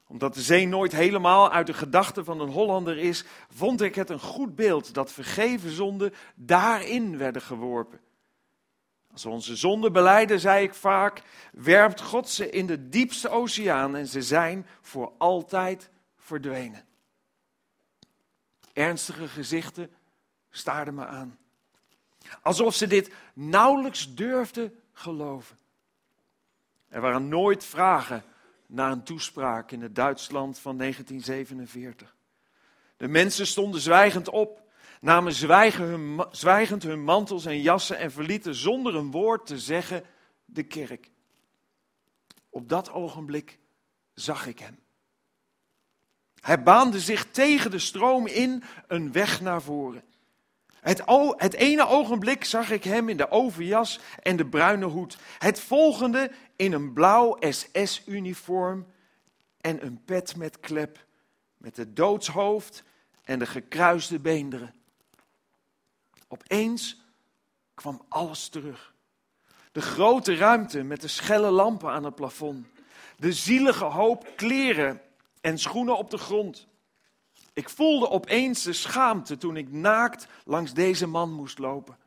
omdat 0.07 0.33
de 0.33 0.41
zee 0.41 0.67
nooit 0.67 0.91
helemaal 0.91 1.51
uit 1.51 1.67
de 1.67 1.73
gedachten 1.73 2.25
van 2.25 2.39
een 2.39 2.49
Hollander 2.49 2.97
is, 2.97 3.23
vond 3.53 3.81
ik 3.81 3.95
het 3.95 4.09
een 4.09 4.19
goed 4.19 4.55
beeld 4.55 4.93
dat 4.93 5.11
vergeven 5.11 5.71
zonden 5.71 6.13
daarin 6.35 7.17
werden 7.17 7.41
geworpen. 7.41 7.99
Als 9.11 9.23
we 9.23 9.29
onze 9.29 9.55
zonden 9.55 9.93
beleiden, 9.93 10.39
zei 10.39 10.63
ik 10.63 10.73
vaak, 10.73 11.21
werpt 11.51 12.01
God 12.01 12.29
ze 12.29 12.49
in 12.49 12.65
de 12.65 12.89
diepste 12.89 13.29
oceaan 13.29 13.95
en 13.95 14.07
ze 14.07 14.21
zijn 14.21 14.67
voor 14.81 15.11
altijd 15.17 15.89
verdwenen. 16.17 16.89
Ernstige 18.73 19.27
gezichten 19.27 19.89
staarden 20.49 20.93
me 20.93 21.05
aan. 21.05 21.37
Alsof 22.41 22.75
ze 22.75 22.87
dit 22.87 23.11
nauwelijks 23.33 24.15
durfden 24.15 24.79
geloven. 24.93 25.57
Er 26.87 27.01
waren 27.01 27.27
nooit 27.27 27.63
vragen 27.63 28.23
na 28.65 28.91
een 28.91 29.03
toespraak 29.03 29.71
in 29.71 29.81
het 29.81 29.95
Duitsland 29.95 30.59
van 30.59 30.77
1947. 30.77 32.15
De 32.97 33.07
mensen 33.07 33.47
stonden 33.47 33.81
zwijgend 33.81 34.29
op, 34.29 34.71
namen 34.99 35.33
zwijgend 36.31 36.83
hun 36.83 37.03
mantels 37.03 37.45
en 37.45 37.61
jassen 37.61 37.97
en 37.97 38.11
verlieten 38.11 38.55
zonder 38.55 38.95
een 38.95 39.11
woord 39.11 39.45
te 39.45 39.59
zeggen 39.59 40.03
de 40.45 40.63
kerk. 40.63 41.09
Op 42.49 42.69
dat 42.69 42.91
ogenblik 42.91 43.59
zag 44.13 44.47
ik 44.47 44.59
hem. 44.59 44.79
Hij 46.41 46.63
baande 46.63 46.99
zich 46.99 47.25
tegen 47.31 47.71
de 47.71 47.79
stroom 47.79 48.27
in 48.27 48.63
een 48.87 49.11
weg 49.11 49.41
naar 49.41 49.61
voren. 49.61 50.03
Het, 50.79 51.01
het, 51.35 51.53
ene 51.53 51.87
ogenblik 51.87 52.43
zag 52.43 52.69
ik 52.69 52.83
hem 52.83 53.09
in 53.09 53.17
de 53.17 53.31
overjas 53.31 53.99
en 54.19 54.35
de 54.35 54.45
bruine 54.45 54.85
hoed. 54.85 55.17
Het 55.37 55.59
volgende 55.59 56.31
in 56.55 56.73
een 56.73 56.93
blauw 56.93 57.37
SS-uniform 57.39 58.85
en 59.61 59.85
een 59.85 60.01
pet 60.05 60.35
met 60.35 60.59
klep. 60.59 61.05
Met 61.57 61.77
het 61.77 61.95
doodshoofd 61.95 62.83
en 63.23 63.39
de 63.39 63.45
gekruiste 63.45 64.19
beenderen. 64.19 64.73
Opeens 66.27 67.01
kwam 67.73 68.01
alles 68.07 68.49
terug. 68.49 68.93
De 69.71 69.81
grote 69.81 70.35
ruimte 70.35 70.83
met 70.83 71.01
de 71.01 71.07
schelle 71.07 71.49
lampen 71.49 71.91
aan 71.91 72.03
het 72.03 72.15
plafond. 72.15 72.67
De 73.17 73.33
zielige 73.33 73.85
hoop 73.85 74.27
kleren 74.35 75.01
en 75.41 75.59
schoenen 75.59 75.97
op 75.97 76.09
de 76.09 76.17
grond. 76.17 76.67
Ik 77.53 77.69
voelde 77.69 78.09
opeens 78.09 78.63
de 78.63 78.73
schaamte 78.73 79.37
toen 79.37 79.57
ik 79.57 79.71
naakt 79.71 80.27
langs 80.45 80.73
deze 80.73 81.07
man 81.07 81.31
moest 81.31 81.59
lopen. 81.59 81.97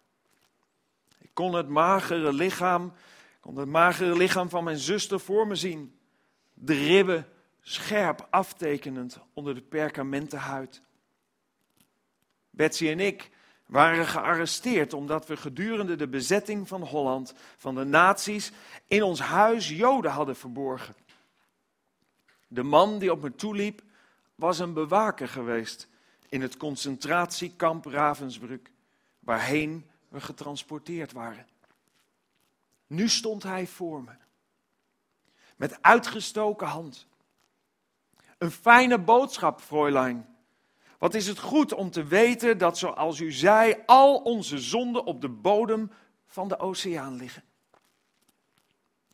Ik 1.19 1.31
kon 1.33 1.55
het 1.55 1.69
magere 1.69 2.33
lichaam, 2.33 2.93
kon 3.41 3.57
het 3.57 3.69
magere 3.69 4.17
lichaam 4.17 4.49
van 4.49 4.65
mijn 4.65 4.79
zuster 4.79 5.21
voor 5.21 5.47
me 5.47 5.55
zien. 5.55 5.99
De 6.55 6.75
ribben 6.75 7.29
scherp 7.61 8.27
aftekenend 8.31 9.19
onder 9.33 9.55
de 9.55 9.63
perkamenten 9.63 10.39
huid. 10.39 10.83
Betsy 12.51 12.89
en 12.89 13.01
ik 13.01 13.31
waren 13.67 14.07
gearresteerd 14.07 14.93
omdat 14.93 15.27
we 15.27 15.37
gedurende 15.37 15.97
de 15.97 16.09
bezetting 16.09 16.69
van 16.69 16.83
Holland 16.83 17.35
van 17.57 17.75
de 17.75 17.85
nazi's 17.85 18.53
in 18.87 19.03
ons 19.03 19.21
huis 19.21 19.69
Joden 19.69 20.11
hadden 20.11 20.37
verborgen. 20.37 20.95
De 22.55 22.63
man 22.63 22.99
die 22.99 23.13
op 23.13 23.23
me 23.23 23.35
toeliep 23.35 23.83
was 24.35 24.59
een 24.59 24.73
bewaker 24.73 25.29
geweest 25.29 25.89
in 26.29 26.43
het 26.43 26.57
concentratiekamp 26.57 27.85
Ravensbrück, 27.85 28.71
waarheen 29.19 29.91
we 30.09 30.21
getransporteerd 30.21 31.13
waren. 31.13 31.47
Nu 32.87 33.09
stond 33.09 33.43
hij 33.43 33.67
voor 33.67 34.03
me. 34.03 34.11
Met 35.57 35.83
uitgestoken 35.83 36.67
hand. 36.67 37.07
Een 38.39 38.51
fijne 38.51 38.99
boodschap, 38.99 39.61
Fräulein. 39.61 40.37
Wat 40.99 41.15
is 41.15 41.27
het 41.27 41.39
goed 41.39 41.73
om 41.73 41.91
te 41.91 42.05
weten 42.05 42.59
dat, 42.59 42.79
zoals 42.79 43.21
u 43.21 43.33
zei, 43.33 43.83
al 43.87 44.17
onze 44.17 44.59
zonden 44.59 45.05
op 45.05 45.21
de 45.21 45.29
bodem 45.29 45.91
van 46.27 46.49
de 46.49 46.59
oceaan 46.59 47.17
liggen. 47.17 47.43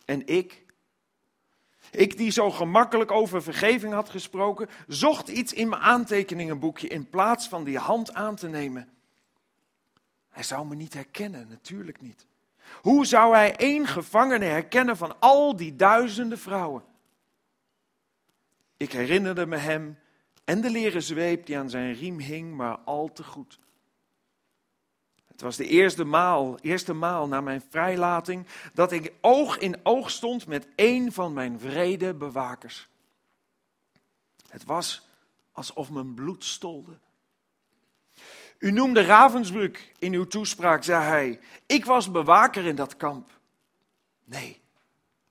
En 0.05 0.27
ik, 0.27 0.65
ik 1.91 2.17
die 2.17 2.31
zo 2.31 2.51
gemakkelijk 2.51 3.11
over 3.11 3.43
vergeving 3.43 3.93
had 3.93 4.09
gesproken, 4.09 4.69
zocht 4.87 5.29
iets 5.29 5.53
in 5.53 5.69
mijn 5.69 5.83
aantekeningenboekje 5.83 6.89
in 6.89 7.09
plaats 7.09 7.49
van 7.49 7.65
die 7.65 7.79
hand 7.79 8.15
aan 8.15 8.37
te 8.37 8.49
nemen. 8.49 8.89
Hij 10.29 10.43
zou 10.43 10.67
me 10.67 10.75
niet 10.75 10.95
herkennen, 10.95 11.47
natuurlijk 11.49 12.01
niet. 12.01 12.27
Hoe 12.83 13.07
zou 13.07 13.35
hij 13.35 13.57
één 13.57 13.87
gevangene 13.87 14.45
herkennen 14.45 14.97
van 14.97 15.21
al 15.21 15.57
die 15.57 15.77
duizenden 15.77 16.39
vrouwen? 16.39 16.83
Ik 18.77 18.93
herinnerde 18.93 19.47
me 19.47 19.57
hem 19.57 19.99
en 20.45 20.61
de 20.61 20.71
leren 20.71 21.03
zweep 21.03 21.47
die 21.47 21.59
aan 21.59 21.71
zijn 21.71 21.95
riem 21.95 22.19
hing, 22.19 22.57
maar 22.57 22.77
al 22.77 23.13
te 23.13 23.25
goed. 23.25 23.59
Het 25.41 25.49
was 25.49 25.59
de 25.59 25.75
eerste 25.75 26.05
maal, 26.05 26.59
eerste 26.59 26.93
maal 26.93 27.29
na 27.29 27.41
mijn 27.41 27.63
vrijlating 27.71 28.47
dat 28.75 28.93
ik 28.93 29.13
oog 29.21 29.59
in 29.59 29.81
oog 29.83 30.11
stond 30.11 30.47
met 30.47 30.67
een 30.77 31.13
van 31.13 31.33
mijn 31.33 31.61
vrede 31.61 32.15
bewakers. 32.15 32.89
Het 34.49 34.65
was 34.65 35.09
alsof 35.53 35.91
mijn 35.91 36.15
bloed 36.15 36.45
stolde. 36.45 36.99
U 38.59 38.71
noemde 38.71 39.05
Ravensbrück 39.05 39.93
in 39.99 40.13
uw 40.13 40.27
toespraak, 40.27 40.85
zei 40.85 41.05
hij. 41.05 41.41
Ik 41.67 41.85
was 41.85 42.11
bewaker 42.11 42.67
in 42.67 42.77
dat 42.77 42.97
kamp. 42.97 43.31
Nee, 44.25 44.61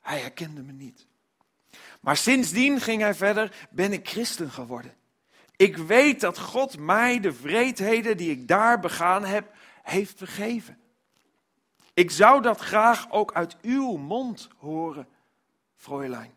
hij 0.02 0.20
herkende 0.20 0.62
me 0.62 0.72
niet. 0.72 1.08
Maar 2.02 2.18
sindsdien 2.18 2.82
ging 2.82 3.02
hij 3.02 3.16
verder, 3.16 3.68
ben 3.70 3.94
ik 3.94 4.08
christen 4.08 4.52
geworden. 4.52 4.94
Ik 5.56 5.78
weet 5.78 6.20
dat 6.20 6.40
God 6.40 6.80
mij 6.80 7.20
de 7.20 7.34
vreedheden 7.34 8.18
die 8.18 8.32
ik 8.32 8.48
daar 8.48 8.80
begaan 8.80 9.26
heb, 9.26 9.58
heeft 9.90 10.18
vergeven. 10.18 10.80
Ik 11.94 12.12
zou 12.12 12.42
dat 12.42 12.60
graag 12.60 13.12
ook 13.12 13.34
uit 13.34 13.58
uw 13.62 13.98
mond 13.98 14.50
horen, 14.58 15.08
Fräulein. 15.76 16.34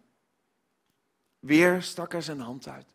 Weer 1.38 1.82
stak 1.82 2.12
hij 2.12 2.20
zijn 2.20 2.40
hand 2.40 2.68
uit. 2.68 2.94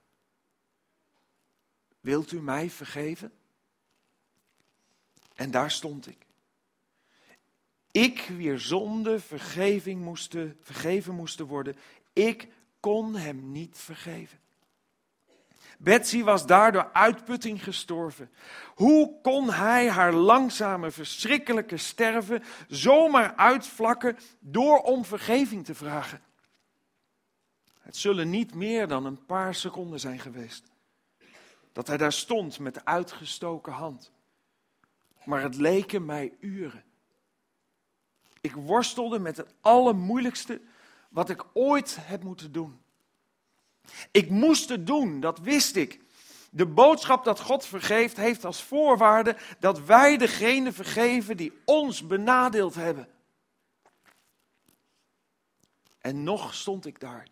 Wilt 1.99 2.31
u 2.31 2.41
mij 2.41 2.69
vergeven? 2.69 3.31
En 5.35 5.51
daar 5.51 5.71
stond 5.71 6.07
ik. 6.07 6.25
Ik, 7.91 8.19
wier 8.19 8.59
zonde 8.59 9.19
vergeving 9.19 10.01
moesten, 10.01 10.57
vergeven 10.61 11.15
moesten 11.15 11.45
worden, 11.45 11.75
ik 12.13 12.47
kon 12.79 13.15
hem 13.15 13.51
niet 13.51 13.77
vergeven. 13.77 14.39
Betsy 15.77 16.23
was 16.23 16.45
daardoor 16.45 16.89
uitputting 16.93 17.63
gestorven. 17.63 18.31
Hoe 18.75 19.21
kon 19.21 19.51
hij 19.51 19.89
haar 19.89 20.13
langzame, 20.13 20.91
verschrikkelijke 20.91 21.77
sterven 21.77 22.43
zomaar 22.67 23.35
uitvlakken 23.35 24.17
door 24.39 24.79
om 24.79 25.05
vergeving 25.05 25.65
te 25.65 25.75
vragen? 25.75 26.21
Het 27.79 27.97
zullen 27.97 28.29
niet 28.29 28.53
meer 28.53 28.87
dan 28.87 29.05
een 29.05 29.25
paar 29.25 29.55
seconden 29.55 29.99
zijn 29.99 30.19
geweest. 30.19 30.63
Dat 31.71 31.87
hij 31.87 31.97
daar 31.97 32.13
stond 32.13 32.59
met 32.59 32.85
uitgestoken 32.85 33.73
hand. 33.73 34.11
Maar 35.23 35.41
het 35.41 35.55
leken 35.55 36.05
mij 36.05 36.33
uren. 36.39 36.83
Ik 38.41 38.53
worstelde 38.53 39.19
met 39.19 39.37
het 39.37 39.53
allermoeilijkste 39.61 40.61
wat 41.09 41.29
ik 41.29 41.45
ooit 41.53 41.97
heb 42.01 42.23
moeten 42.23 42.51
doen. 42.51 42.81
Ik 44.11 44.29
moest 44.29 44.69
het 44.69 44.87
doen, 44.87 45.19
dat 45.19 45.39
wist 45.39 45.75
ik. 45.75 46.01
De 46.49 46.65
boodschap 46.65 47.23
dat 47.23 47.39
God 47.39 47.65
vergeeft 47.65 48.17
heeft 48.17 48.45
als 48.45 48.63
voorwaarde 48.63 49.37
dat 49.59 49.79
wij 49.79 50.17
degene 50.17 50.71
vergeven 50.71 51.37
die 51.37 51.61
ons 51.65 52.07
benadeeld 52.07 52.75
hebben. 52.75 53.07
En 55.99 56.23
nog 56.23 56.53
stond 56.53 56.85
ik 56.85 56.99
daar, 56.99 57.27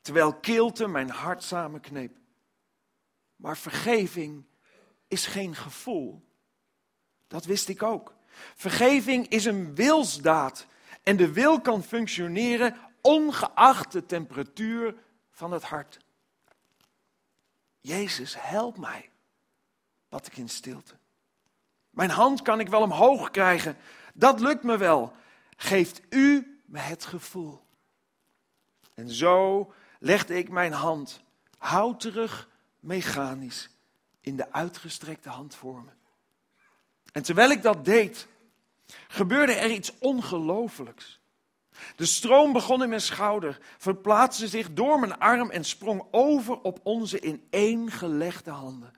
terwijl 0.00 0.34
kilte 0.34 0.88
mijn 0.88 1.10
hart 1.10 1.42
samenkneep. 1.42 2.16
Maar 3.36 3.56
vergeving 3.56 4.44
is 5.08 5.26
geen 5.26 5.54
gevoel. 5.54 6.26
Dat 7.26 7.44
wist 7.44 7.68
ik 7.68 7.82
ook. 7.82 8.14
Vergeving 8.54 9.28
is 9.28 9.44
een 9.44 9.74
wilsdaad. 9.74 10.66
En 11.02 11.16
de 11.16 11.32
wil 11.32 11.60
kan 11.60 11.82
functioneren 11.82 12.76
ongeacht 13.00 13.92
de 13.92 14.06
temperatuur 14.06 14.94
van 15.30 15.52
het 15.52 15.62
hart. 15.62 15.98
Jezus, 17.80 18.36
help 18.38 18.78
mij, 18.78 19.10
bad 20.08 20.26
ik 20.26 20.36
in 20.36 20.48
stilte. 20.48 20.94
Mijn 21.90 22.10
hand 22.10 22.42
kan 22.42 22.60
ik 22.60 22.68
wel 22.68 22.82
omhoog 22.82 23.30
krijgen, 23.30 23.76
dat 24.14 24.40
lukt 24.40 24.62
me 24.62 24.76
wel. 24.76 25.12
Geeft 25.56 26.00
u 26.10 26.60
me 26.64 26.78
het 26.78 27.04
gevoel. 27.04 27.66
En 28.94 29.10
zo 29.10 29.72
legde 29.98 30.36
ik 30.36 30.48
mijn 30.48 30.72
hand 30.72 31.20
houterig, 31.58 32.48
mechanisch, 32.80 33.68
in 34.20 34.36
de 34.36 34.52
uitgestrekte 34.52 35.28
hand 35.28 35.54
voor 35.54 35.82
me. 35.82 35.90
En 37.12 37.22
terwijl 37.22 37.50
ik 37.50 37.62
dat 37.62 37.84
deed, 37.84 38.26
gebeurde 39.08 39.52
er 39.52 39.70
iets 39.70 39.98
ongelooflijks. 39.98 41.17
De 41.96 42.06
stroom 42.06 42.52
begon 42.52 42.82
in 42.82 42.88
mijn 42.88 43.00
schouder, 43.00 43.60
verplaatste 43.78 44.48
zich 44.48 44.72
door 44.72 45.00
mijn 45.00 45.18
arm 45.18 45.50
en 45.50 45.64
sprong 45.64 46.02
over 46.10 46.60
op 46.60 46.80
onze 46.82 47.20
ineengelegde 47.20 48.50
handen. 48.50 48.92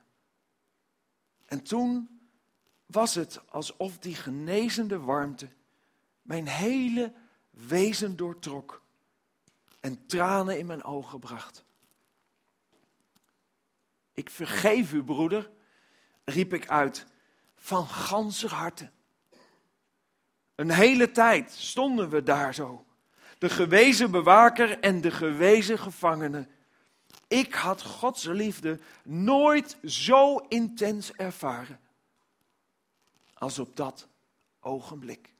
En 1.46 1.62
toen 1.62 2.20
was 2.86 3.14
het 3.14 3.40
alsof 3.48 3.98
die 3.98 4.14
genezende 4.14 4.98
warmte 5.00 5.48
mijn 6.22 6.46
hele 6.48 7.12
wezen 7.50 8.16
doortrok 8.16 8.82
en 9.80 10.06
tranen 10.06 10.58
in 10.58 10.66
mijn 10.66 10.84
ogen 10.84 11.20
bracht. 11.20 11.64
Ik 14.12 14.30
vergeef 14.30 14.92
u, 14.92 15.04
broeder, 15.04 15.50
riep 16.24 16.52
ik 16.52 16.68
uit, 16.68 17.06
van 17.56 17.86
ganser 17.86 18.52
harte. 18.52 18.90
Een 20.61 20.70
hele 20.70 21.11
tijd 21.11 21.53
stonden 21.53 22.09
we 22.09 22.23
daar 22.23 22.55
zo. 22.55 22.85
De 23.38 23.51
gewezen 23.51 24.11
bewaker 24.11 24.81
en 24.81 25.01
de 25.01 25.11
gewezen 25.11 25.79
gevangene. 25.79 26.49
Ik 27.29 27.55
had 27.55 27.83
Gods 27.83 28.25
liefde 28.25 28.81
nooit 29.05 29.77
zo 29.85 30.37
intens 30.37 31.12
ervaren 31.12 31.81
als 33.35 33.59
op 33.59 33.77
dat 33.77 34.09
ogenblik. 34.61 35.33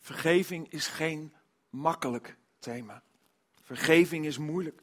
Vergeving 0.00 0.72
is 0.72 0.86
geen 0.86 1.34
makkelijk 1.70 2.36
thema. 2.58 3.02
Vergeving 3.68 4.24
is 4.24 4.38
moeilijk. 4.38 4.82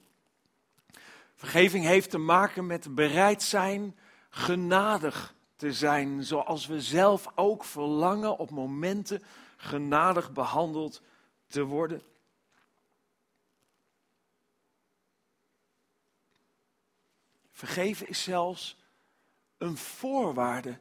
Vergeving 1.35 1.85
heeft 1.85 2.09
te 2.09 2.17
maken 2.17 2.65
met 2.65 2.95
bereid 2.95 3.43
zijn 3.43 3.97
genadig 4.29 5.35
te 5.55 5.73
zijn, 5.73 6.23
zoals 6.23 6.65
we 6.65 6.81
zelf 6.81 7.31
ook 7.35 7.63
verlangen 7.63 8.37
op 8.37 8.49
momenten 8.49 9.23
genadig 9.57 10.31
behandeld 10.31 11.01
te 11.47 11.63
worden. 11.63 12.01
Vergeven 17.51 18.07
is 18.07 18.23
zelfs 18.23 18.77
een 19.57 19.77
voorwaarde 19.77 20.77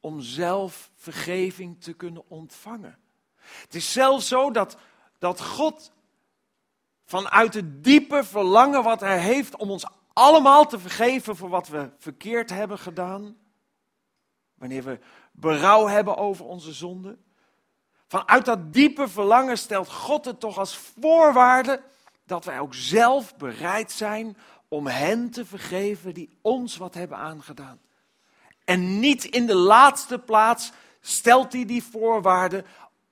om 0.00 0.20
zelf 0.20 0.90
vergeving 0.94 1.82
te 1.82 1.92
kunnen 1.92 2.28
ontvangen. 2.28 2.98
Het 3.36 3.74
is 3.74 3.92
zelfs 3.92 4.28
zo 4.28 4.50
dat, 4.50 4.76
dat 5.18 5.40
God 5.40 5.92
vanuit 7.10 7.54
het 7.54 7.84
diepe 7.84 8.24
verlangen 8.24 8.82
wat 8.82 9.00
Hij 9.00 9.18
heeft 9.18 9.56
om 9.56 9.70
ons 9.70 9.84
allemaal 10.12 10.66
te 10.66 10.78
vergeven 10.78 11.36
voor 11.36 11.48
wat 11.48 11.68
we 11.68 11.90
verkeerd 11.98 12.50
hebben 12.50 12.78
gedaan. 12.78 13.36
Wanneer 14.54 14.82
we 14.82 14.98
berouw 15.32 15.86
hebben 15.86 16.16
over 16.16 16.44
onze 16.44 16.72
zonde. 16.72 17.18
Vanuit 18.06 18.44
dat 18.44 18.72
diepe 18.72 19.08
verlangen 19.08 19.58
stelt 19.58 19.88
God 19.88 20.24
het 20.24 20.40
toch 20.40 20.58
als 20.58 20.76
voorwaarde 21.00 21.82
dat 22.24 22.44
wij 22.44 22.60
ook 22.60 22.74
zelf 22.74 23.36
bereid 23.36 23.92
zijn 23.92 24.36
om 24.68 24.86
hen 24.86 25.30
te 25.30 25.46
vergeven 25.46 26.14
die 26.14 26.38
ons 26.40 26.76
wat 26.76 26.94
hebben 26.94 27.18
aangedaan. 27.18 27.80
En 28.64 29.00
niet 29.00 29.24
in 29.24 29.46
de 29.46 29.54
laatste 29.54 30.18
plaats 30.18 30.72
stelt 31.00 31.52
hij 31.52 31.64
die 31.64 31.82
voorwaarde 31.82 32.64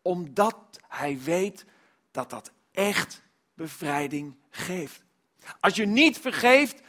omdat 0.03 0.57
hij 0.89 1.19
weet 1.21 1.65
dat 2.11 2.31
dat 2.31 2.51
echt 2.73 3.27
bevrijding 3.59 4.37
geeft. 4.51 5.05
Als 5.61 5.77
je 5.77 5.87
niet 5.87 6.19
vergeeft, 6.19 6.83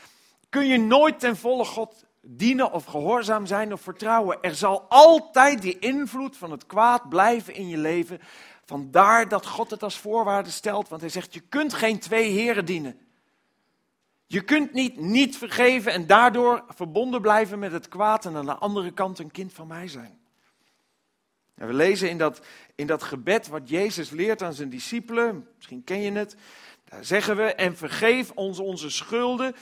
kun 0.50 0.68
je 0.68 0.78
nooit 0.78 1.20
ten 1.20 1.38
volle 1.38 1.66
God 1.66 2.06
dienen 2.22 2.72
of 2.72 2.86
gehoorzaam 2.86 3.46
zijn 3.46 3.74
of 3.74 3.82
vertrouwen. 3.82 4.38
Er 4.42 4.56
zal 4.56 4.86
altijd 4.90 5.62
die 5.62 5.80
invloed 5.80 6.38
van 6.38 6.52
het 6.52 6.66
kwaad 6.66 7.10
blijven 7.10 7.54
in 7.54 7.68
je 7.68 7.78
leven. 7.78 8.20
Vandaar 8.66 9.28
dat 9.28 9.46
God 9.46 9.72
het 9.72 9.84
als 9.84 9.98
voorwaarde 9.98 10.50
stelt, 10.50 10.90
want 10.90 11.02
hij 11.02 11.10
zegt: 11.10 11.34
je 11.34 11.40
kunt 11.40 11.74
geen 11.74 12.00
twee 12.00 12.32
heren 12.32 12.66
dienen. 12.66 13.00
Je 14.26 14.42
kunt 14.42 14.74
niet 14.74 15.00
niet 15.00 15.38
vergeven 15.38 15.92
en 15.92 16.08
daardoor 16.08 16.64
verbonden 16.68 17.22
blijven 17.22 17.60
met 17.60 17.72
het 17.72 17.88
kwaad 17.88 18.26
en 18.26 18.36
aan 18.36 18.46
de 18.46 18.56
andere 18.56 18.92
kant 18.92 19.20
een 19.20 19.32
kind 19.32 19.54
van 19.54 19.68
mij 19.68 19.88
zijn. 19.88 20.19
En 21.60 21.68
we 21.68 21.74
lezen 21.74 22.10
in 22.10 22.18
dat, 22.18 22.42
in 22.76 22.88
dat 22.88 23.04
gebed 23.04 23.48
wat 23.48 23.70
Jezus 23.70 24.10
leert 24.10 24.44
aan 24.44 24.54
zijn 24.54 24.70
discipelen, 24.70 25.48
misschien 25.56 25.84
ken 25.84 26.02
je 26.02 26.12
het, 26.12 26.36
daar 26.84 27.06
zeggen 27.06 27.36
we, 27.36 27.54
en 27.54 27.78
vergeef 27.78 28.32
ons 28.32 28.60
onze 28.60 28.90
schulden, 28.90 29.56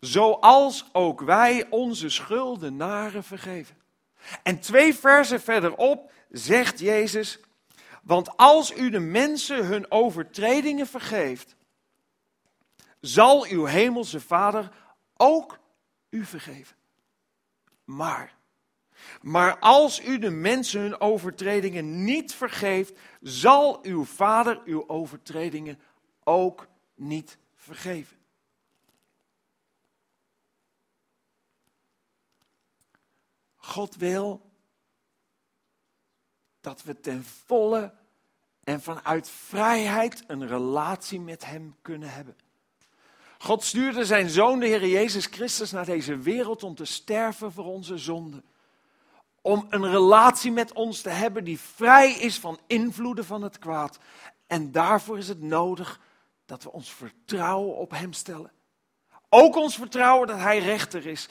zoals 0.00 0.88
ook 0.92 1.20
wij 1.20 1.66
onze 1.70 2.08
schuldenaren 2.08 3.24
vergeven. 3.24 3.76
En 4.42 4.60
twee 4.60 4.94
versen 4.94 5.40
verderop 5.40 6.12
zegt 6.30 6.78
Jezus, 6.78 7.40
want 8.02 8.36
als 8.36 8.76
u 8.76 8.90
de 8.90 8.98
mensen 8.98 9.66
hun 9.66 9.90
overtredingen 9.90 10.86
vergeeft, 10.86 11.56
zal 13.00 13.46
uw 13.46 13.64
hemelse 13.64 14.20
Vader 14.20 14.70
ook 15.16 15.58
u 16.10 16.24
vergeven. 16.24 16.76
Maar, 17.84 18.37
maar 19.22 19.58
als 19.58 20.04
u 20.04 20.18
de 20.18 20.30
mensen 20.30 20.80
hun 20.80 21.00
overtredingen 21.00 22.04
niet 22.04 22.34
vergeeft, 22.34 22.98
zal 23.20 23.84
uw 23.84 24.04
Vader 24.04 24.60
uw 24.64 24.88
overtredingen 24.88 25.78
ook 26.24 26.68
niet 26.94 27.38
vergeven. 27.54 28.16
God 33.56 33.96
wil 33.96 34.50
dat 36.60 36.82
we 36.82 37.00
ten 37.00 37.24
volle 37.24 37.94
en 38.64 38.80
vanuit 38.80 39.30
vrijheid 39.30 40.24
een 40.26 40.46
relatie 40.46 41.20
met 41.20 41.44
Hem 41.44 41.76
kunnen 41.82 42.10
hebben. 42.10 42.36
God 43.38 43.64
stuurde 43.64 44.04
zijn 44.04 44.28
zoon, 44.28 44.60
de 44.60 44.66
Heer 44.66 44.86
Jezus 44.86 45.26
Christus, 45.26 45.70
naar 45.70 45.84
deze 45.84 46.16
wereld 46.16 46.62
om 46.62 46.74
te 46.74 46.84
sterven 46.84 47.52
voor 47.52 47.64
onze 47.64 47.98
zonden. 47.98 48.44
Om 49.42 49.66
een 49.70 49.90
relatie 49.90 50.52
met 50.52 50.72
ons 50.72 51.00
te 51.00 51.08
hebben 51.08 51.44
die 51.44 51.60
vrij 51.60 52.12
is 52.12 52.38
van 52.38 52.58
invloeden 52.66 53.24
van 53.24 53.42
het 53.42 53.58
kwaad. 53.58 53.98
En 54.46 54.72
daarvoor 54.72 55.18
is 55.18 55.28
het 55.28 55.42
nodig 55.42 56.00
dat 56.46 56.62
we 56.62 56.72
ons 56.72 56.92
vertrouwen 56.92 57.76
op 57.76 57.90
Hem 57.90 58.12
stellen. 58.12 58.50
Ook 59.28 59.56
ons 59.56 59.76
vertrouwen 59.76 60.26
dat 60.26 60.38
Hij 60.38 60.58
rechter 60.58 61.06
is. 61.06 61.28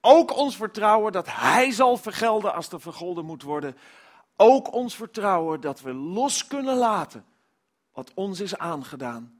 Ook 0.00 0.36
ons 0.36 0.56
vertrouwen 0.56 1.12
dat 1.12 1.26
Hij 1.28 1.70
zal 1.70 1.96
vergelden 1.96 2.54
als 2.54 2.68
er 2.68 2.80
vergolden 2.80 3.24
moet 3.24 3.42
worden. 3.42 3.76
Ook 4.36 4.72
ons 4.72 4.96
vertrouwen 4.96 5.60
dat 5.60 5.80
we 5.80 5.94
los 5.94 6.46
kunnen 6.46 6.76
laten 6.76 7.24
wat 7.92 8.10
ons 8.14 8.40
is 8.40 8.58
aangedaan 8.58 9.39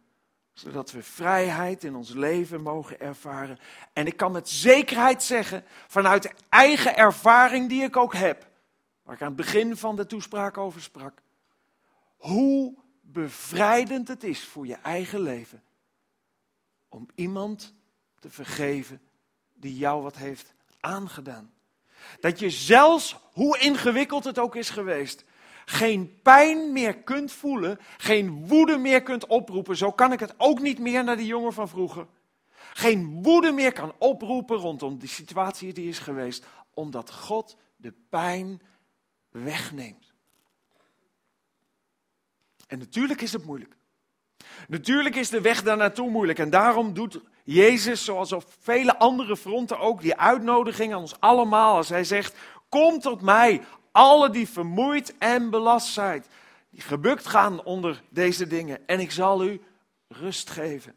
zodat 0.52 0.90
we 0.90 1.02
vrijheid 1.02 1.84
in 1.84 1.94
ons 1.94 2.10
leven 2.10 2.62
mogen 2.62 3.00
ervaren. 3.00 3.58
En 3.92 4.06
ik 4.06 4.16
kan 4.16 4.32
met 4.32 4.48
zekerheid 4.48 5.22
zeggen, 5.22 5.64
vanuit 5.86 6.22
de 6.22 6.32
eigen 6.48 6.96
ervaring 6.96 7.68
die 7.68 7.82
ik 7.82 7.96
ook 7.96 8.14
heb, 8.14 8.48
waar 9.02 9.14
ik 9.14 9.20
aan 9.20 9.26
het 9.26 9.36
begin 9.36 9.76
van 9.76 9.96
de 9.96 10.06
toespraak 10.06 10.58
over 10.58 10.82
sprak, 10.82 11.22
hoe 12.16 12.74
bevrijdend 13.00 14.08
het 14.08 14.24
is 14.24 14.44
voor 14.44 14.66
je 14.66 14.76
eigen 14.76 15.20
leven 15.20 15.62
om 16.88 17.08
iemand 17.14 17.74
te 18.18 18.30
vergeven 18.30 19.00
die 19.54 19.76
jou 19.76 20.02
wat 20.02 20.16
heeft 20.16 20.54
aangedaan. 20.80 21.52
Dat 22.20 22.38
je 22.38 22.50
zelfs, 22.50 23.16
hoe 23.32 23.58
ingewikkeld 23.58 24.24
het 24.24 24.38
ook 24.38 24.56
is 24.56 24.70
geweest, 24.70 25.24
geen 25.70 26.20
pijn 26.22 26.72
meer 26.72 26.96
kunt 26.96 27.32
voelen, 27.32 27.78
geen 27.96 28.46
woede 28.46 28.76
meer 28.76 29.02
kunt 29.02 29.26
oproepen. 29.26 29.76
Zo 29.76 29.92
kan 29.92 30.12
ik 30.12 30.20
het 30.20 30.34
ook 30.36 30.60
niet 30.60 30.78
meer 30.78 31.04
naar 31.04 31.16
die 31.16 31.26
jongen 31.26 31.52
van 31.52 31.68
vroeger. 31.68 32.06
Geen 32.72 33.22
woede 33.22 33.52
meer 33.52 33.72
kan 33.72 33.92
oproepen 33.98 34.56
rondom 34.56 34.98
die 34.98 35.08
situatie 35.08 35.72
die 35.72 35.88
is 35.88 35.98
geweest, 35.98 36.46
omdat 36.74 37.12
God 37.12 37.56
de 37.76 37.92
pijn 38.08 38.62
wegneemt. 39.28 40.12
En 42.66 42.78
natuurlijk 42.78 43.20
is 43.20 43.32
het 43.32 43.44
moeilijk. 43.44 43.76
Natuurlijk 44.68 45.16
is 45.16 45.28
de 45.28 45.40
weg 45.40 45.62
daar 45.62 45.76
naartoe 45.76 46.10
moeilijk. 46.10 46.38
En 46.38 46.50
daarom 46.50 46.94
doet 46.94 47.20
Jezus, 47.44 48.04
zoals 48.04 48.32
op 48.32 48.44
vele 48.60 48.98
andere 48.98 49.36
fronten 49.36 49.78
ook, 49.78 50.00
die 50.00 50.16
uitnodiging 50.16 50.92
aan 50.92 51.00
ons 51.00 51.20
allemaal. 51.20 51.76
Als 51.76 51.88
hij 51.88 52.04
zegt: 52.04 52.36
Kom 52.68 53.00
tot 53.00 53.20
mij, 53.20 53.62
alle 53.92 54.30
die 54.30 54.48
vermoeid 54.48 55.14
en 55.18 55.50
belast 55.50 55.92
zijn, 55.92 56.24
die 56.70 56.80
gebukt 56.80 57.26
gaan 57.26 57.64
onder 57.64 58.02
deze 58.08 58.46
dingen, 58.46 58.78
en 58.86 59.00
ik 59.00 59.10
zal 59.10 59.44
u 59.44 59.60
rust 60.08 60.50
geven. 60.50 60.94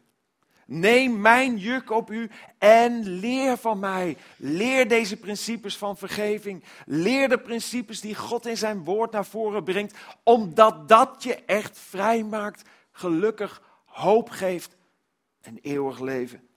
Neem 0.66 1.20
mijn 1.20 1.56
juk 1.56 1.90
op 1.90 2.10
u 2.10 2.30
en 2.58 3.08
leer 3.08 3.56
van 3.56 3.78
mij. 3.78 4.16
Leer 4.36 4.88
deze 4.88 5.16
principes 5.16 5.76
van 5.76 5.96
vergeving. 5.96 6.64
Leer 6.86 7.28
de 7.28 7.38
principes 7.38 8.00
die 8.00 8.14
God 8.14 8.46
in 8.46 8.56
zijn 8.56 8.84
woord 8.84 9.12
naar 9.12 9.24
voren 9.24 9.64
brengt, 9.64 9.96
omdat 10.22 10.88
dat 10.88 11.22
je 11.22 11.34
echt 11.34 11.78
vrij 11.78 12.22
maakt, 12.22 12.68
gelukkig, 12.92 13.62
hoop 13.84 14.30
geeft 14.30 14.76
en 15.40 15.58
eeuwig 15.62 16.00
leven. 16.00 16.48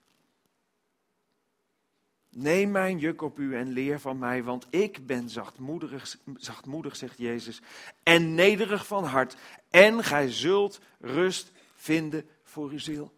Neem 2.40 2.70
mijn 2.70 2.98
juk 2.98 3.22
op 3.22 3.38
u 3.38 3.56
en 3.56 3.68
leer 3.68 4.00
van 4.00 4.18
mij, 4.18 4.42
want 4.42 4.66
ik 4.70 5.06
ben 5.06 5.28
zachtmoedig, 5.28 6.16
zachtmoedig, 6.36 6.96
zegt 6.96 7.18
Jezus, 7.18 7.60
en 8.02 8.34
nederig 8.34 8.86
van 8.86 9.04
hart. 9.04 9.36
En 9.70 10.04
gij 10.04 10.30
zult 10.32 10.80
rust 11.00 11.52
vinden 11.74 12.28
voor 12.42 12.70
uw 12.70 12.78
ziel. 12.78 13.12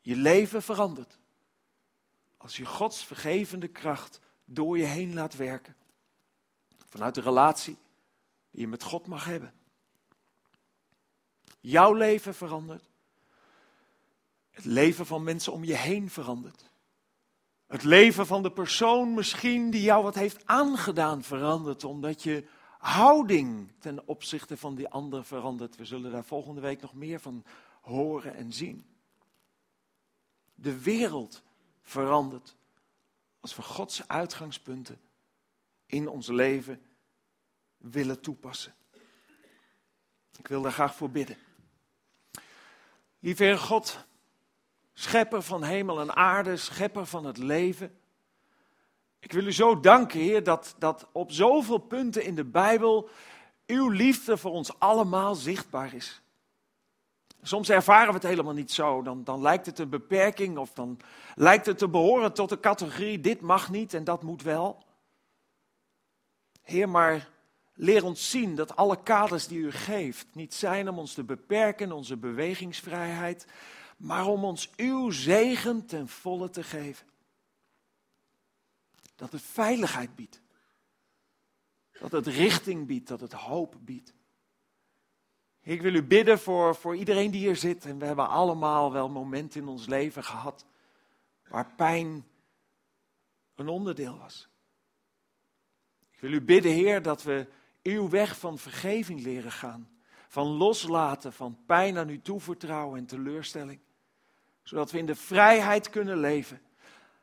Je 0.00 0.16
leven 0.16 0.62
verandert 0.62 1.18
als 2.36 2.56
je 2.56 2.66
Gods 2.66 3.04
vergevende 3.04 3.68
kracht 3.68 4.20
door 4.44 4.78
je 4.78 4.84
heen 4.84 5.14
laat 5.14 5.36
werken. 5.36 5.76
Vanuit 6.88 7.14
de 7.14 7.20
relatie 7.20 7.76
die 8.50 8.60
je 8.60 8.68
met 8.68 8.82
God 8.82 9.06
mag 9.06 9.24
hebben. 9.24 9.54
Jouw 11.60 11.92
leven 11.92 12.34
verandert. 12.34 12.90
Het 14.50 14.64
leven 14.64 15.06
van 15.06 15.22
mensen 15.22 15.52
om 15.52 15.64
je 15.64 15.76
heen 15.76 16.10
verandert. 16.10 16.70
Het 17.72 17.82
leven 17.82 18.26
van 18.26 18.42
de 18.42 18.52
persoon 18.52 19.14
misschien 19.14 19.70
die 19.70 19.82
jou 19.82 20.02
wat 20.02 20.14
heeft 20.14 20.46
aangedaan 20.46 21.22
verandert, 21.22 21.84
omdat 21.84 22.22
je 22.22 22.44
houding 22.78 23.72
ten 23.78 24.06
opzichte 24.06 24.56
van 24.56 24.74
die 24.74 24.88
ander 24.88 25.24
verandert. 25.24 25.76
We 25.76 25.84
zullen 25.84 26.12
daar 26.12 26.24
volgende 26.24 26.60
week 26.60 26.80
nog 26.80 26.94
meer 26.94 27.20
van 27.20 27.44
horen 27.80 28.34
en 28.34 28.52
zien. 28.52 28.86
De 30.54 30.82
wereld 30.82 31.42
verandert 31.82 32.56
als 33.40 33.56
we 33.56 33.62
Gods 33.62 34.08
uitgangspunten 34.08 35.00
in 35.86 36.08
ons 36.08 36.26
leven 36.26 36.82
willen 37.76 38.20
toepassen. 38.20 38.74
Ik 40.38 40.48
wil 40.48 40.62
daar 40.62 40.72
graag 40.72 40.94
voor 40.94 41.10
bidden. 41.10 41.36
Lieve 43.18 43.44
Heer 43.44 43.58
God, 43.58 44.04
schepper 44.94 45.42
van 45.42 45.62
hemel 45.62 46.00
en 46.00 46.16
aarde, 46.16 46.56
schepper 46.56 47.06
van 47.06 47.24
het 47.24 47.38
leven. 47.38 47.98
Ik 49.18 49.32
wil 49.32 49.46
u 49.46 49.52
zo 49.52 49.80
danken, 49.80 50.20
Heer, 50.20 50.42
dat, 50.42 50.74
dat 50.78 51.08
op 51.12 51.32
zoveel 51.32 51.78
punten 51.78 52.24
in 52.24 52.34
de 52.34 52.44
Bijbel 52.44 53.08
uw 53.66 53.88
liefde 53.88 54.36
voor 54.36 54.50
ons 54.50 54.78
allemaal 54.78 55.34
zichtbaar 55.34 55.94
is. 55.94 56.22
Soms 57.42 57.68
ervaren 57.68 58.06
we 58.08 58.14
het 58.14 58.22
helemaal 58.22 58.52
niet 58.52 58.72
zo. 58.72 59.02
Dan, 59.02 59.24
dan 59.24 59.40
lijkt 59.40 59.66
het 59.66 59.78
een 59.78 59.88
beperking 59.88 60.58
of 60.58 60.72
dan 60.72 61.00
lijkt 61.34 61.66
het 61.66 61.78
te 61.78 61.88
behoren 61.88 62.32
tot 62.32 62.48
de 62.48 62.60
categorie 62.60 63.20
dit 63.20 63.40
mag 63.40 63.70
niet 63.70 63.94
en 63.94 64.04
dat 64.04 64.22
moet 64.22 64.42
wel. 64.42 64.84
Heer, 66.62 66.88
maar 66.88 67.28
leer 67.74 68.04
ons 68.04 68.30
zien 68.30 68.54
dat 68.54 68.76
alle 68.76 69.02
kaders 69.02 69.46
die 69.46 69.58
u 69.58 69.70
geeft 69.70 70.26
niet 70.32 70.54
zijn 70.54 70.88
om 70.88 70.98
ons 70.98 71.14
te 71.14 71.24
beperken, 71.24 71.92
onze 71.92 72.16
bewegingsvrijheid, 72.16 73.46
maar 74.02 74.26
om 74.26 74.44
ons 74.44 74.70
uw 74.76 75.10
zegen 75.10 75.86
ten 75.86 76.08
volle 76.08 76.50
te 76.50 76.62
geven. 76.62 77.06
Dat 79.16 79.32
het 79.32 79.42
veiligheid 79.42 80.14
biedt. 80.14 80.40
Dat 82.00 82.12
het 82.12 82.26
richting 82.26 82.86
biedt, 82.86 83.08
dat 83.08 83.20
het 83.20 83.32
hoop 83.32 83.76
biedt. 83.80 84.14
Ik 85.60 85.82
wil 85.82 85.94
u 85.94 86.02
bidden 86.02 86.38
voor, 86.38 86.74
voor 86.74 86.96
iedereen 86.96 87.30
die 87.30 87.40
hier 87.40 87.56
zit. 87.56 87.84
En 87.84 87.98
we 87.98 88.04
hebben 88.04 88.28
allemaal 88.28 88.92
wel 88.92 89.08
momenten 89.08 89.60
in 89.60 89.68
ons 89.68 89.86
leven 89.86 90.24
gehad 90.24 90.66
waar 91.48 91.74
pijn 91.76 92.26
een 93.54 93.68
onderdeel 93.68 94.18
was. 94.18 94.48
Ik 96.10 96.20
wil 96.20 96.32
u 96.32 96.40
bidden, 96.40 96.72
Heer, 96.72 97.02
dat 97.02 97.22
we 97.22 97.46
uw 97.82 98.08
weg 98.08 98.38
van 98.38 98.58
vergeving 98.58 99.22
leren 99.22 99.52
gaan. 99.52 99.90
Van 100.28 100.46
loslaten, 100.46 101.32
van 101.32 101.58
pijn 101.66 101.98
aan 101.98 102.08
u 102.08 102.20
toevertrouwen 102.20 102.98
en 102.98 103.06
teleurstelling. 103.06 103.80
Zodat 104.62 104.90
we 104.90 104.98
in 104.98 105.06
de 105.06 105.14
vrijheid 105.14 105.90
kunnen 105.90 106.18
leven. 106.18 106.60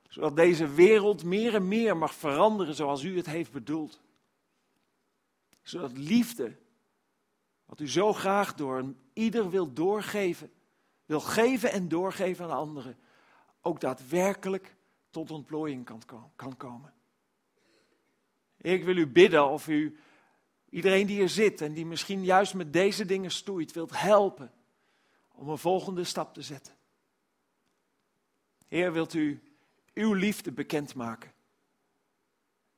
Zodat 0.08 0.36
deze 0.36 0.68
wereld 0.68 1.24
meer 1.24 1.56
en 1.56 1.68
meer 1.68 1.98
mag 1.98 2.14
veranderen 2.14 2.76
zoals 2.76 3.04
u 3.04 3.18
het 3.18 3.26
heeft 3.26 3.52
bedoeld. 3.52 4.02
Zodat 5.62 5.98
liefde, 5.98 6.56
wat 7.66 7.80
u 7.80 7.90
zo 7.90 8.14
graag 8.14 8.56
door 8.56 8.94
ieder 9.14 9.50
wil 9.50 9.74
doorgeven, 9.74 10.52
wil 11.06 11.20
geven 11.20 11.72
en 11.72 11.88
doorgeven 11.88 12.46
aan 12.46 12.58
anderen, 12.58 12.98
ook 13.62 13.80
daadwerkelijk 13.80 14.76
tot 15.10 15.32
ontplooiing 15.32 15.86
kan 16.36 16.58
komen. 16.58 16.94
Ik 18.58 18.84
wil 18.84 18.98
u 18.98 19.08
bidden 19.08 19.50
of 19.50 19.68
u 19.68 20.00
iedereen 20.70 21.08
die 21.08 21.22
er 21.22 21.30
zit 21.30 21.62
en 21.62 21.74
die 21.74 21.86
misschien 21.86 22.24
juist 22.24 22.54
met 22.54 22.74
deze 22.74 23.06
dingen 23.06 23.32
stoeit, 23.32 23.72
wilt 23.72 24.00
helpen 24.00 24.52
om 25.32 25.50
een 25.50 25.58
volgende 25.58 26.04
stap 26.04 26.34
te 26.34 26.42
zetten. 26.42 26.79
Heer, 28.70 28.94
wilt 28.94 29.14
u 29.14 29.42
uw 29.94 30.14
liefde 30.14 30.52
bekendmaken 30.52 31.34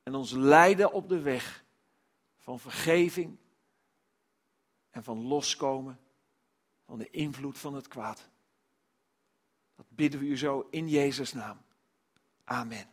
en 0.02 0.14
ons 0.14 0.32
leiden 0.32 0.92
op 0.92 1.08
de 1.08 1.20
weg 1.20 1.64
van 2.38 2.60
vergeving 2.60 3.36
en 4.90 5.04
van 5.04 5.22
loskomen 5.22 5.98
van 6.84 6.98
de 6.98 7.10
invloed 7.10 7.58
van 7.58 7.74
het 7.74 7.88
kwaad. 7.88 8.28
Dat 9.74 9.86
bidden 9.88 10.20
we 10.20 10.26
u 10.26 10.38
zo 10.38 10.66
in 10.70 10.88
Jezus' 10.88 11.32
naam. 11.32 11.62
Amen. 12.44 12.91